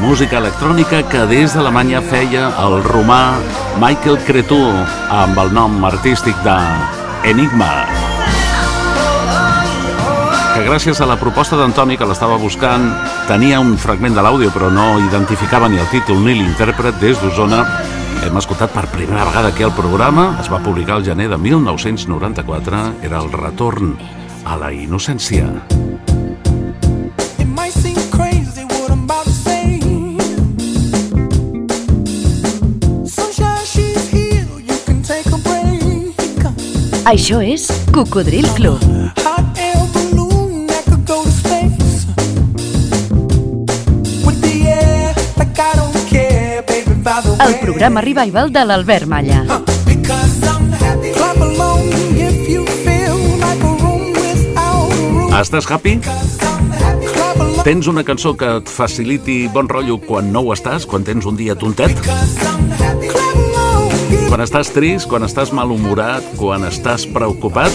música 0.02 0.40
electrònica 0.42 1.04
que 1.06 1.20
des 1.30 1.52
d'Alemanya 1.54 2.00
feia 2.10 2.48
el 2.58 2.80
romà 2.82 3.38
Michael 3.78 4.18
Cretu 4.26 4.58
amb 5.14 5.38
el 5.38 5.52
nom 5.54 5.76
artístic 5.86 6.34
de 6.42 6.56
Enigma. 7.30 7.70
Que 10.56 10.64
gràcies 10.66 10.98
a 11.00 11.06
la 11.06 11.16
proposta 11.20 11.56
d'Antoni, 11.56 11.96
que 11.96 12.08
l'estava 12.08 12.36
buscant, 12.42 12.90
tenia 13.30 13.62
un 13.62 13.76
fragment 13.78 14.18
de 14.18 14.26
l'àudio 14.26 14.50
però 14.50 14.72
no 14.74 14.98
identificava 15.06 15.70
ni 15.70 15.78
el 15.78 15.88
títol 15.94 16.18
ni 16.26 16.34
l'intèrpret 16.40 16.98
des 17.00 17.22
d'Osona, 17.22 17.62
hem 18.26 18.42
escoltat 18.42 18.74
per 18.74 18.88
primera 18.90 19.28
vegada 19.30 19.54
aquí 19.54 19.62
al 19.62 19.74
programa, 19.78 20.32
es 20.42 20.50
va 20.50 20.62
publicar 20.66 20.98
el 20.98 21.06
gener 21.06 21.30
de 21.30 21.38
1994, 21.38 22.84
era 23.06 23.22
el 23.22 23.30
retorn 23.32 23.94
a 24.44 24.58
la 24.58 24.74
innocència. 24.74 25.46
Care, 46.08 46.62
baby. 46.68 46.94
By 47.02 47.20
the 47.22 47.44
El 47.44 47.58
programa 47.60 48.00
revival 48.00 48.52
de 48.52 48.64
l'Albert 48.64 49.06
Malla. 49.06 49.42
Estàs 55.42 55.66
happy? 55.66 55.98
Tens 57.64 57.86
una 57.88 58.04
cançó 58.04 58.36
que 58.36 58.46
et 58.60 58.68
faciliti 58.70 59.48
bon 59.50 59.66
rotllo 59.68 59.98
quan 60.06 60.30
no 60.30 60.46
ho 60.46 60.54
estàs, 60.54 60.86
quan 60.86 61.02
tens 61.02 61.26
un 61.26 61.34
dia 61.34 61.58
tontet? 61.58 61.98
Quan 64.32 64.40
estàs 64.40 64.70
trist, 64.72 65.04
quan 65.12 65.26
estàs 65.26 65.50
malhumorat, 65.52 66.24
quan 66.40 66.62
estàs 66.64 67.02
preocupat? 67.12 67.68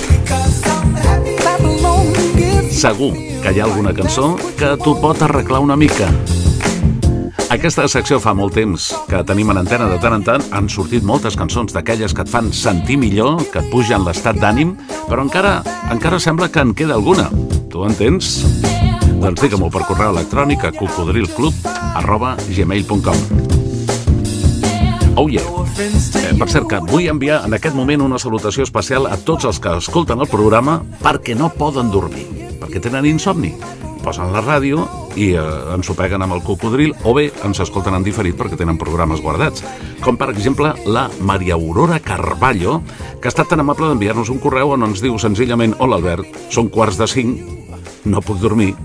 Segur 2.73 3.11
que 3.43 3.51
hi 3.53 3.59
ha 3.61 3.67
alguna 3.67 3.91
cançó 3.93 4.31
que 4.57 4.71
t'ho 4.81 4.95
pot 4.97 5.21
arreglar 5.21 5.59
una 5.61 5.77
mica. 5.77 6.07
Aquesta 7.53 7.85
secció 7.85 8.17
fa 8.17 8.33
molt 8.33 8.57
temps 8.57 8.87
que 9.05 9.21
tenim 9.29 9.53
en 9.53 9.61
antena 9.61 9.85
de 9.91 9.99
tant 10.01 10.17
en 10.17 10.25
tant. 10.25 10.47
Han 10.49 10.65
sortit 10.65 11.05
moltes 11.05 11.37
cançons 11.37 11.77
d'aquelles 11.77 12.17
que 12.17 12.25
et 12.25 12.33
fan 12.33 12.49
sentir 12.49 12.97
millor, 12.97 13.37
que 13.53 13.61
et 13.61 13.69
pugen 13.69 14.01
l'estat 14.07 14.41
d'ànim, 14.41 14.73
però 15.05 15.27
encara 15.27 15.59
encara 15.93 16.17
sembla 16.17 16.49
que 16.49 16.65
en 16.65 16.73
queda 16.73 16.97
alguna. 16.97 17.29
Tu 17.69 17.85
entens? 17.85 18.39
Doncs 19.21 19.45
digue-m'ho 19.45 19.69
per 19.69 19.85
correu 19.85 20.09
electrònic 20.17 20.65
a 20.65 20.73
cocodrilclub 20.73 21.69
arroba 22.01 22.33
gmail.com 22.49 23.46
Oh 25.17 25.27
yeah. 25.27 25.41
Eh, 25.41 26.33
per 26.37 26.45
cert, 26.45 26.67
que 26.69 26.77
vull 26.85 27.07
enviar 27.09 27.39
en 27.47 27.55
aquest 27.57 27.73
moment 27.73 28.03
una 28.05 28.19
salutació 28.21 28.61
especial 28.67 29.07
a 29.09 29.15
tots 29.17 29.47
els 29.49 29.57
que 29.57 29.71
escolten 29.81 30.21
el 30.21 30.29
programa 30.29 30.77
perquè 31.01 31.33
no 31.33 31.49
poden 31.49 31.89
dormir, 31.89 32.27
perquè 32.61 32.77
tenen 32.83 33.07
insomni. 33.09 33.49
Posen 34.03 34.29
la 34.31 34.43
ràdio 34.45 34.85
i 35.17 35.31
eh, 35.33 35.45
ens 35.73 35.89
ho 35.89 35.95
peguen 35.97 36.21
amb 36.21 36.37
el 36.37 36.43
cocodril 36.45 36.93
o 37.01 37.15
bé 37.17 37.31
ens 37.49 37.63
escolten 37.65 37.97
en 37.97 38.05
diferit 38.05 38.37
perquè 38.37 38.59
tenen 38.61 38.77
programes 38.77 39.23
guardats. 39.25 39.65
Com 40.05 40.21
per 40.21 40.29
exemple 40.35 40.75
la 40.85 41.07
Maria 41.17 41.57
Aurora 41.57 41.97
Carballo, 41.97 42.83
que 43.17 43.25
ha 43.25 43.33
estat 43.33 43.49
tan 43.49 43.65
amable 43.65 43.89
d'enviar-nos 43.89 44.29
un 44.29 44.37
correu 44.43 44.75
on 44.77 44.85
ens 44.85 45.01
diu 45.01 45.17
senzillament 45.17 45.73
Hola 45.81 45.97
Albert, 45.97 46.29
són 46.53 46.69
quarts 46.69 47.01
de 47.01 47.09
cinc, 47.09 47.41
no 48.05 48.21
puc 48.21 48.37
dormir 48.37 48.75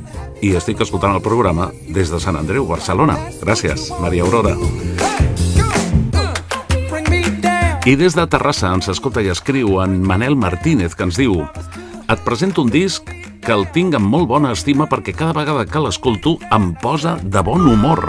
i 0.41 0.57
estic 0.57 0.81
escoltant 0.81 1.13
el 1.13 1.23
programa 1.23 1.69
des 1.93 2.09
de 2.09 2.25
Sant 2.25 2.41
Andreu, 2.41 2.65
Barcelona. 2.67 3.21
Gràcies, 3.45 3.93
Maria 4.01 4.25
Aurora. 4.25 4.57
Down. 4.57 5.52
I 7.83 7.97
des 7.99 8.15
de 8.15 8.23
Terrassa 8.31 8.69
ens 8.71 8.87
escolta 8.93 9.25
i 9.25 9.29
escriu 9.33 9.81
en 9.83 9.97
Manel 10.07 10.37
Martínez, 10.39 10.93
que 10.95 11.03
ens 11.03 11.17
diu 11.19 11.41
Et 11.43 12.21
presento 12.23 12.63
un 12.63 12.71
disc 12.71 13.09
que 13.43 13.51
el 13.51 13.65
tinc 13.75 13.97
amb 13.99 14.07
molt 14.07 14.29
bona 14.31 14.53
estima 14.55 14.87
perquè 14.87 15.11
cada 15.19 15.35
vegada 15.35 15.65
que 15.67 15.83
l'escolto 15.83 16.37
em 16.55 16.69
posa 16.79 17.17
de 17.19 17.43
bon 17.43 17.67
humor. 17.67 18.05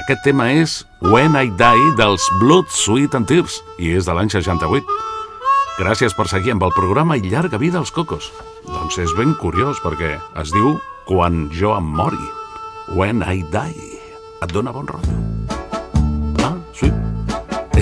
Aquest 0.00 0.24
tema 0.24 0.46
és 0.56 0.78
When 1.04 1.36
I 1.36 1.52
Die 1.60 1.90
dels 1.98 2.24
Blood, 2.40 2.72
Sweet 2.72 3.18
and 3.20 3.28
Tears 3.28 3.60
i 3.76 3.92
és 3.98 4.08
de 4.08 4.16
l'any 4.16 4.32
68. 4.32 4.96
Gràcies 5.76 6.16
per 6.16 6.24
seguir 6.32 6.54
amb 6.56 6.64
el 6.64 6.72
programa 6.72 7.18
i 7.20 7.28
llarga 7.28 7.60
vida 7.60 7.82
als 7.82 7.92
cocos. 7.92 8.30
Doncs 8.64 8.96
és 9.04 9.12
ben 9.18 9.36
curiós 9.36 9.82
perquè 9.84 10.16
es 10.40 10.56
diu 10.56 10.78
Quan 11.04 11.50
jo 11.52 11.76
em 11.76 11.84
mori. 12.00 12.30
When 12.96 13.20
I 13.20 13.44
Die. 13.52 13.90
Et 14.40 14.56
dona 14.56 14.72
bon 14.72 14.88
rotllo. 14.88 15.20
Ah, 16.40 16.56
sí. 16.72 16.88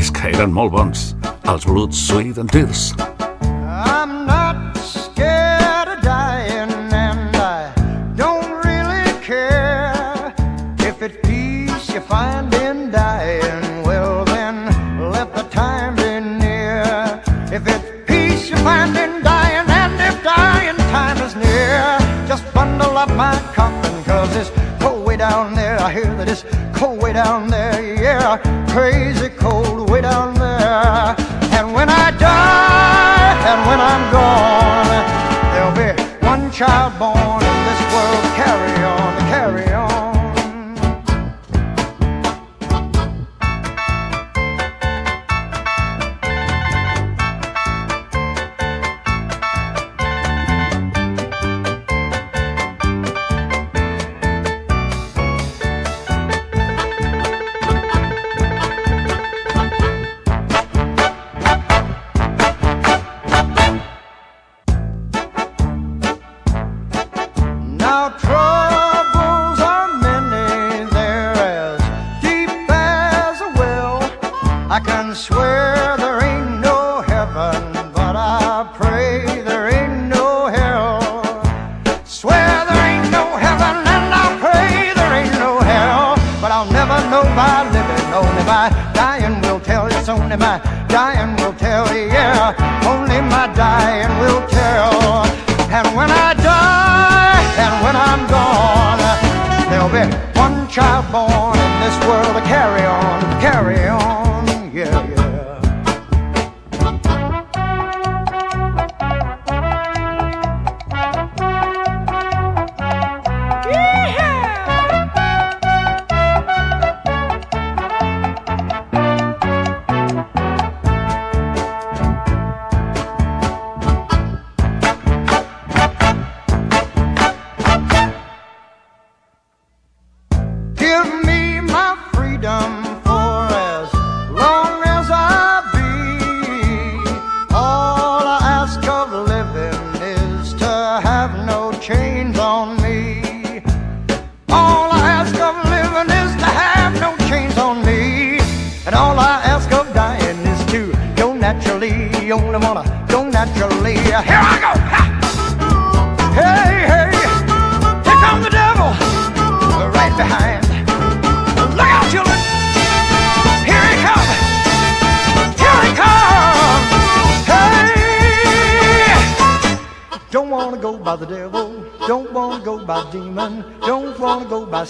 És 0.03 0.09
que 0.11 0.33
eren 0.35 0.51
molt 0.51 0.73
bons. 0.75 1.01
Els 1.47 1.63
Blood, 1.63 1.93
Sweet 1.95 2.39
and 2.43 2.51
Tears. 2.51 2.91
I'm 2.99 4.27
not 4.27 4.75
scared 4.83 5.93
of 5.95 6.03
dying, 6.03 6.73
and 6.91 7.37
I 7.37 7.71
don't 8.17 8.51
really 8.67 9.07
care 9.23 10.35
if 10.81 10.99
peace 11.23 11.95
you 11.95 12.01
find 12.01 12.53
in 12.55 12.91
dying. 12.91 13.85
Well, 13.87 14.25
then 14.25 14.67
let 15.13 15.37
the 15.37 15.45
time 15.55 15.95
be 15.95 16.19
near. 16.19 16.83
If 17.55 17.63
peace 18.05 18.51
you 18.51 18.57
find 18.67 18.97
in 18.97 19.23
dying, 19.23 19.71
and 19.71 19.95
if 20.01 20.21
dying 20.25 20.79
time 20.91 21.19
is 21.19 21.37
near, 21.37 21.79
just 22.27 22.43
bundle 22.53 22.99
up 22.99 23.11
my 23.15 23.39
coffin, 23.55 24.03
cause 24.03 24.35
it's 24.35 24.51
cold 24.83 25.07
way 25.07 25.17
down 25.17 25.55
there. 25.55 25.79
I 25.79 25.93
hear 25.93 26.11
that 26.17 26.29
it's 26.29 26.45
cold 26.75 27.01
way 27.01 27.13
down 27.13 27.47
there, 27.47 27.79
yeah, 28.03 28.39
crazy 28.75 29.22
achar 36.63 36.91
bom. 36.99 37.32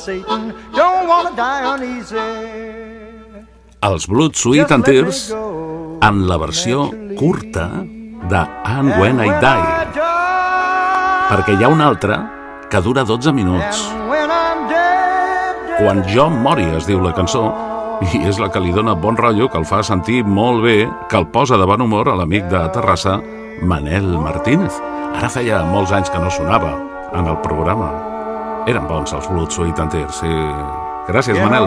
Satan. 0.02 0.50
Don't 0.74 1.06
wanna 1.06 1.30
die 1.38 1.62
uneasy. 1.74 2.18
Els 3.82 4.06
Blood, 4.06 4.34
Sweet 4.34 4.70
and 4.74 4.84
Tears 4.86 5.30
en 6.02 6.26
la 6.26 6.36
versió 6.38 6.90
curta 7.18 7.68
de 8.30 8.42
And 8.64 8.98
When 8.98 9.22
I 9.22 9.30
Die. 9.42 10.02
Perquè 11.30 11.56
hi 11.56 11.64
ha 11.64 11.70
una 11.70 11.86
altra 11.90 12.18
que 12.70 12.82
dura 12.82 13.04
12 13.06 13.32
minuts. 13.32 13.82
Quan 15.78 16.02
jo 16.10 16.28
mori 16.30 16.66
es 16.76 16.86
diu 16.86 17.02
la 17.02 17.14
cançó 17.16 17.46
i 18.02 18.24
és 18.26 18.38
la 18.42 18.50
que 18.50 18.60
li 18.62 18.74
dona 18.74 18.94
bon 18.98 19.16
rotllo, 19.18 19.48
que 19.48 19.58
el 19.58 19.66
fa 19.66 19.82
sentir 19.86 20.22
molt 20.26 20.62
bé, 20.66 20.78
que 21.08 21.18
el 21.18 21.30
posa 21.30 21.58
de 21.58 21.66
bon 21.66 21.82
humor 21.82 22.10
a 22.10 22.16
l'amic 22.18 22.50
de 22.50 22.62
Terrassa, 22.74 23.20
Manel 23.62 24.16
Martínez. 24.18 24.78
Ara 25.14 25.30
feia 25.30 25.62
molts 25.66 25.94
anys 25.94 26.10
que 26.10 26.22
no 26.22 26.30
sonava 26.30 26.74
en 27.14 27.26
el 27.26 27.38
programa. 27.46 28.11
Eren 28.66 28.86
bons 28.86 29.10
els 29.12 29.26
Blood, 29.26 29.50
Sweet 29.50 29.78
and 29.82 29.90
Tears, 29.90 30.20
sí. 30.22 30.30
Gràcies, 31.08 31.38
Manel. 31.42 31.66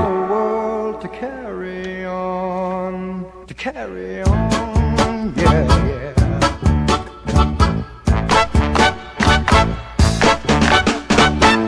to 1.02 1.08
carry 1.10 2.06
on, 2.06 3.26
to 3.48 3.54
carry 3.54 4.24
on, 4.24 5.34
yeah, 5.36 5.68
yeah. 5.86 6.14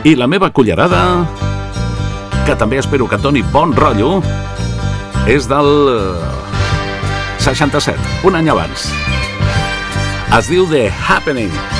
I 0.04 0.14
la 0.16 0.26
meva 0.26 0.50
cullerada 0.50 1.26
que 2.46 2.56
també 2.56 2.78
espero 2.80 3.06
que 3.06 3.18
doni 3.20 3.42
bon 3.52 3.76
rotllo, 3.76 4.22
és 5.28 5.44
del 5.50 5.68
eh, 5.92 6.38
67, 7.44 7.98
un 8.24 8.34
any 8.40 8.48
abans. 8.48 8.88
Es 10.38 10.48
diu 10.48 10.64
The 10.66 10.88
Happening. 10.88 11.77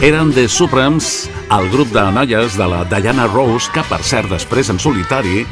Eren 0.00 0.32
The 0.32 0.48
Supremes, 0.48 1.28
el 1.52 1.68
grup 1.68 1.90
de 1.92 2.02
noies 2.10 2.56
de 2.56 2.66
la 2.66 2.84
Diana 2.88 3.26
Rose, 3.28 3.68
que 3.68 3.82
per 3.84 3.98
cert 4.00 4.30
després 4.32 4.70
en 4.72 4.80
solitari 4.80 5.42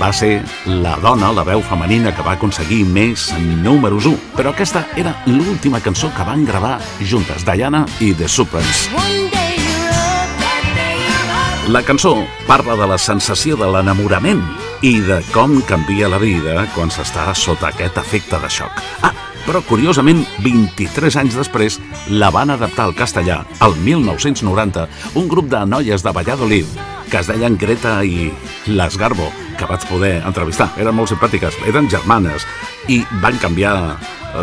va 0.00 0.08
ser 0.08 0.38
la 0.64 0.94
dona, 1.02 1.28
la 1.36 1.44
veu 1.44 1.60
femenina 1.68 2.14
que 2.16 2.24
va 2.24 2.32
aconseguir 2.38 2.80
més 2.88 3.28
números 3.60 4.08
1. 4.08 4.32
Però 4.38 4.54
aquesta 4.54 4.86
era 4.96 5.12
l'última 5.28 5.82
cançó 5.84 6.08
que 6.16 6.24
van 6.24 6.48
gravar 6.48 6.78
juntes, 7.04 7.44
Diana 7.44 7.84
i 8.00 8.14
The 8.16 8.30
Supremes. 8.38 8.88
La 11.72 11.80
cançó 11.82 12.26
parla 12.46 12.74
de 12.76 12.84
la 12.84 12.98
sensació 13.00 13.56
de 13.56 13.64
l'enamorament 13.72 14.42
i 14.84 14.98
de 15.00 15.22
com 15.32 15.54
canvia 15.64 16.10
la 16.12 16.18
vida 16.20 16.66
quan 16.74 16.92
s'està 16.92 17.30
sota 17.32 17.70
aquest 17.70 17.96
efecte 18.02 18.36
de 18.42 18.50
xoc. 18.52 18.82
Ah, 19.00 19.14
però 19.46 19.62
curiosament, 19.64 20.20
23 20.44 21.16
anys 21.22 21.38
després, 21.40 21.80
la 22.12 22.28
van 22.28 22.52
adaptar 22.52 22.84
al 22.84 22.94
castellà, 22.98 23.40
el 23.64 23.78
1990, 23.80 24.84
un 25.16 25.30
grup 25.32 25.48
de 25.48 25.64
noies 25.64 26.04
de 26.04 26.12
Valladolid 26.12 26.68
que 27.08 27.20
es 27.22 27.28
deien 27.32 27.56
Greta 27.56 27.98
i 28.04 28.28
Les 28.66 28.98
Garbo, 29.00 29.30
que 29.56 29.68
vaig 29.70 29.84
poder 29.88 30.18
entrevistar. 30.26 30.68
Eren 30.76 30.96
molt 30.96 31.12
simpàtiques, 31.12 31.56
eren 31.68 31.88
germanes 31.88 32.44
i 32.92 33.04
van 33.22 33.40
canviar 33.40 33.76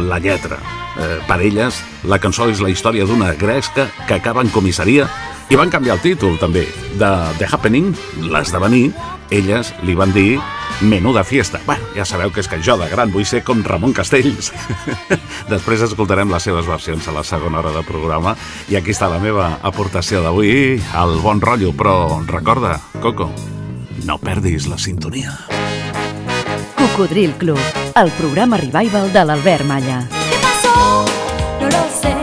la 0.07 0.19
lletra. 0.23 0.57
Eh, 0.97 1.17
per 1.27 1.41
elles, 1.41 1.81
la 2.07 2.17
cançó 2.19 2.49
és 2.49 2.61
la 2.63 2.71
història 2.71 3.05
d'una 3.05 3.33
gresca 3.37 3.89
que 4.07 4.17
acaba 4.17 4.41
en 4.41 4.49
comissaria 4.49 5.05
i 5.51 5.57
van 5.59 5.67
canviar 5.67 5.97
el 5.97 6.03
títol, 6.03 6.37
també, 6.39 6.63
de 6.95 7.07
The 7.35 7.47
Happening, 7.51 7.91
l'esdevenir, 8.31 8.93
elles 9.35 9.73
li 9.83 9.95
van 9.99 10.13
dir 10.15 10.39
Menuda 10.81 11.25
fiesta. 11.27 11.59
Bueno, 11.65 11.83
ja 11.93 12.05
sabeu 12.07 12.31
que 12.31 12.39
és 12.41 12.47
que 12.47 12.57
jo 12.63 12.77
de 12.79 12.87
gran 12.89 13.11
vull 13.11 13.25
ser 13.27 13.43
com 13.45 13.59
Ramon 13.61 13.91
Castells. 13.93 14.49
Després 15.51 15.83
escoltarem 15.85 16.31
les 16.31 16.47
seves 16.47 16.65
versions 16.65 17.05
a 17.05 17.13
la 17.13 17.25
segona 17.27 17.59
hora 17.59 17.73
del 17.75 17.85
programa 17.85 18.33
i 18.71 18.79
aquí 18.79 18.95
està 18.95 19.11
la 19.11 19.19
meva 19.21 19.57
aportació 19.61 20.23
d'avui, 20.23 20.79
el 20.79 21.17
bon 21.21 21.43
rotllo, 21.43 21.73
però 21.75 22.21
recorda, 22.25 22.77
Coco, 23.03 23.27
no 24.07 24.17
perdis 24.23 24.69
la 24.71 24.79
sintonia. 24.79 25.35
Cocodril 26.79 27.35
Club, 27.37 27.59
el 27.99 28.09
programa 28.17 28.57
revival 28.57 29.11
de 29.13 29.25
l'Albert 29.27 29.67
Malla. 29.67 30.05
¿Qué 30.09 30.39
pasó? 30.41 31.05
No 31.59 31.67
lo 31.67 31.83
sé. 31.99 32.15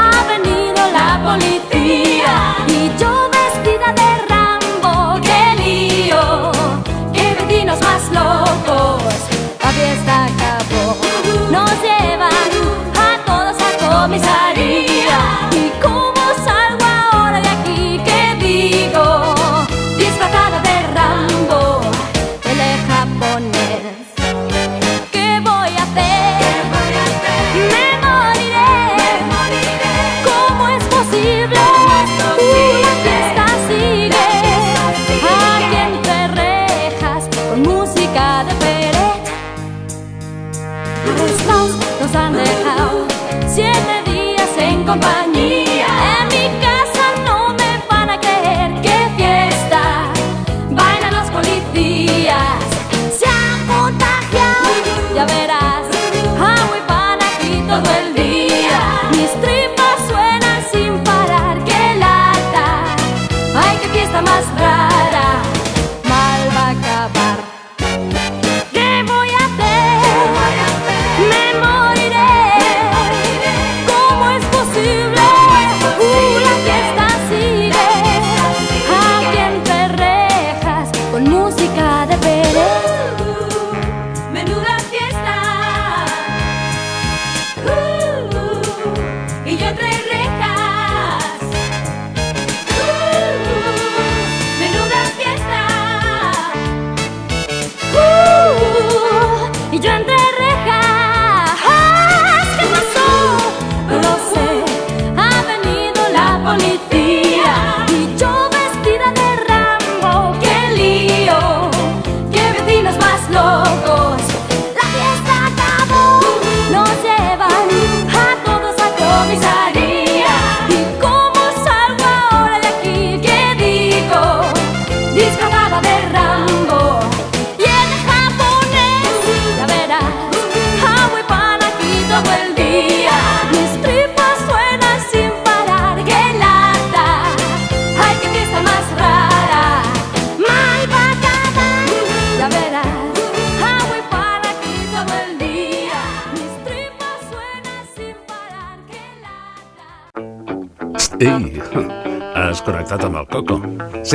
Ha 0.00 0.24
venido 0.32 0.90
la 0.90 1.20
policía 1.22 1.53
papá. 45.00 45.23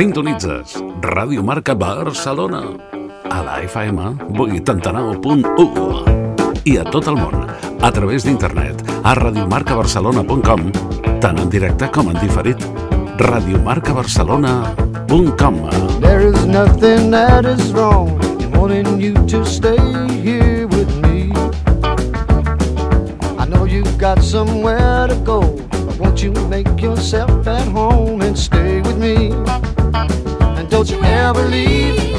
Sintonitzes 0.00 0.80
Ràdio 1.04 1.42
Marca 1.44 1.76
Barcelona 1.76 2.72
a 3.28 3.44
la 3.44 3.60
FM 3.60 4.32
89.1 4.32 6.64
i 6.64 6.80
a 6.80 6.88
tot 6.88 7.04
el 7.12 7.20
món 7.20 7.44
a 7.84 7.90
través 7.92 8.24
d'internet 8.24 8.80
a 9.04 9.12
radiomarcabarcelona.com 9.18 10.72
tant 11.20 11.36
en 11.44 11.52
directe 11.52 11.92
com 11.92 12.08
en 12.14 12.16
diferit 12.22 12.56
radiomarcabarcelona.com 13.20 15.60
There 16.00 16.32
is 16.32 16.48
nothing 16.48 17.12
that 17.12 17.44
is 17.44 17.60
wrong 17.76 18.16
in 18.40 18.56
wanting 18.56 19.04
you 19.04 19.12
to 19.28 19.44
stay 19.44 19.76
here 20.24 20.64
with 20.66 20.88
me. 21.04 21.28
I 23.36 23.44
know 23.44 23.68
you've 23.68 23.98
got 23.98 24.22
somewhere 24.24 25.08
to 25.12 25.16
go, 25.28 25.60
but 25.68 26.00
won't 26.00 26.22
you 26.22 26.32
make 26.48 26.80
yourself 26.80 27.46
at 27.46 27.68
home 27.68 28.22
and 28.22 28.38
stay 28.38 28.80
with 28.80 28.96
me? 28.96 29.36
Don't 30.80 30.88
you 30.92 31.04
ever 31.04 31.46
leave. 31.46 32.09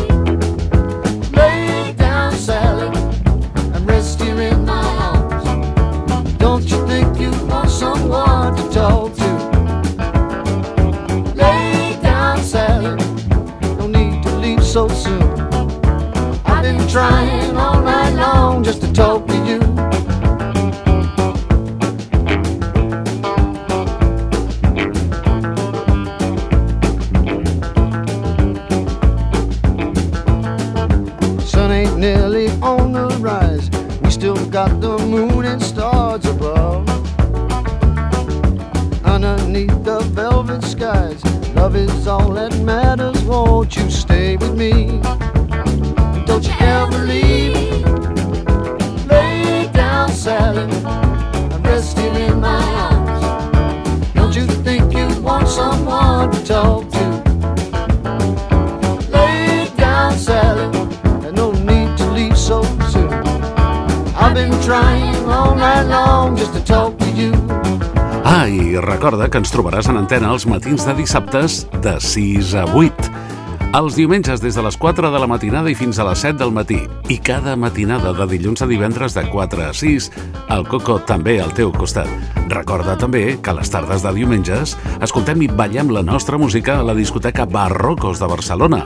Que 69.32 69.40
ens 69.40 69.52
trobaràs 69.54 69.88
en 69.88 69.96
antena 69.96 70.34
els 70.36 70.44
matins 70.50 70.84
de 70.84 70.94
dissabtes 70.98 71.62
de 71.80 71.96
6 72.04 72.52
a 72.60 72.66
8. 72.76 73.12
Els 73.80 73.96
diumenges 73.96 74.42
des 74.44 74.58
de 74.58 74.64
les 74.66 74.76
4 74.76 75.08
de 75.14 75.20
la 75.24 75.28
matinada 75.32 75.72
i 75.72 75.76
fins 75.80 75.96
a 76.02 76.04
les 76.04 76.20
7 76.20 76.36
del 76.42 76.52
matí. 76.52 76.82
I 77.08 77.16
cada 77.24 77.54
matinada 77.56 78.12
de 78.12 78.28
dilluns 78.28 78.66
a 78.66 78.68
divendres 78.68 79.16
de 79.16 79.24
4 79.32 79.64
a 79.64 79.72
6, 79.72 80.10
el 80.52 80.68
Coco 80.68 80.98
també 81.08 81.38
al 81.40 81.56
teu 81.56 81.72
costat. 81.72 82.12
Recorda 82.52 82.98
també 83.00 83.38
que 83.40 83.54
a 83.54 83.56
les 83.56 83.72
tardes 83.72 84.04
de 84.04 84.12
diumenges 84.20 84.76
escoltem 85.00 85.48
i 85.48 85.48
ballem 85.48 85.96
la 85.96 86.04
nostra 86.04 86.38
música 86.38 86.82
a 86.82 86.84
la 86.84 86.98
discoteca 86.98 87.48
Barrocos 87.48 88.20
de 88.20 88.28
Barcelona. 88.28 88.84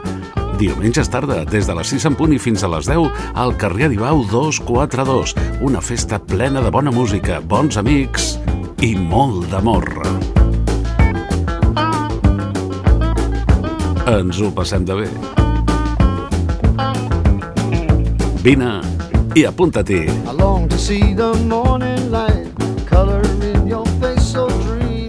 Diumenges 0.61 1.09
tarda, 1.09 1.41
des 1.49 1.65
de 1.65 1.73
les 1.73 1.89
6 1.97 2.05
en 2.11 2.21
punt 2.21 2.37
i 2.37 2.39
fins 2.39 2.61
a 2.61 2.69
les 2.69 2.85
10, 2.85 3.09
al 3.33 3.57
carrer 3.57 3.89
Aribau 3.89 4.21
242. 4.29 5.33
Una 5.65 5.81
festa 5.81 6.21
plena 6.21 6.61
de 6.61 6.69
bona 6.69 6.93
música, 6.93 7.41
bons 7.41 7.81
amics 7.81 8.35
i 8.85 8.93
molt 8.93 9.49
d'amor. 9.49 10.34
Ens 14.05 14.37
ho 14.37 14.51
passem 14.53 14.85
de 14.85 14.93
bé. 14.99 15.07
Vine 18.45 18.75
i 19.33 19.45
apunta-t'hi. 19.49 20.05
To 20.69 20.77
see 20.77 21.15
the 21.15 21.33
morning 21.49 22.11
light, 22.11 22.53
color 22.85 23.25
in 23.41 23.67
your 23.67 23.85
face 23.99 24.21
so 24.21 24.47
dream. 24.61 25.07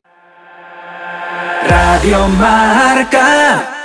Radio 1.69 2.29
Marca. 2.41 3.76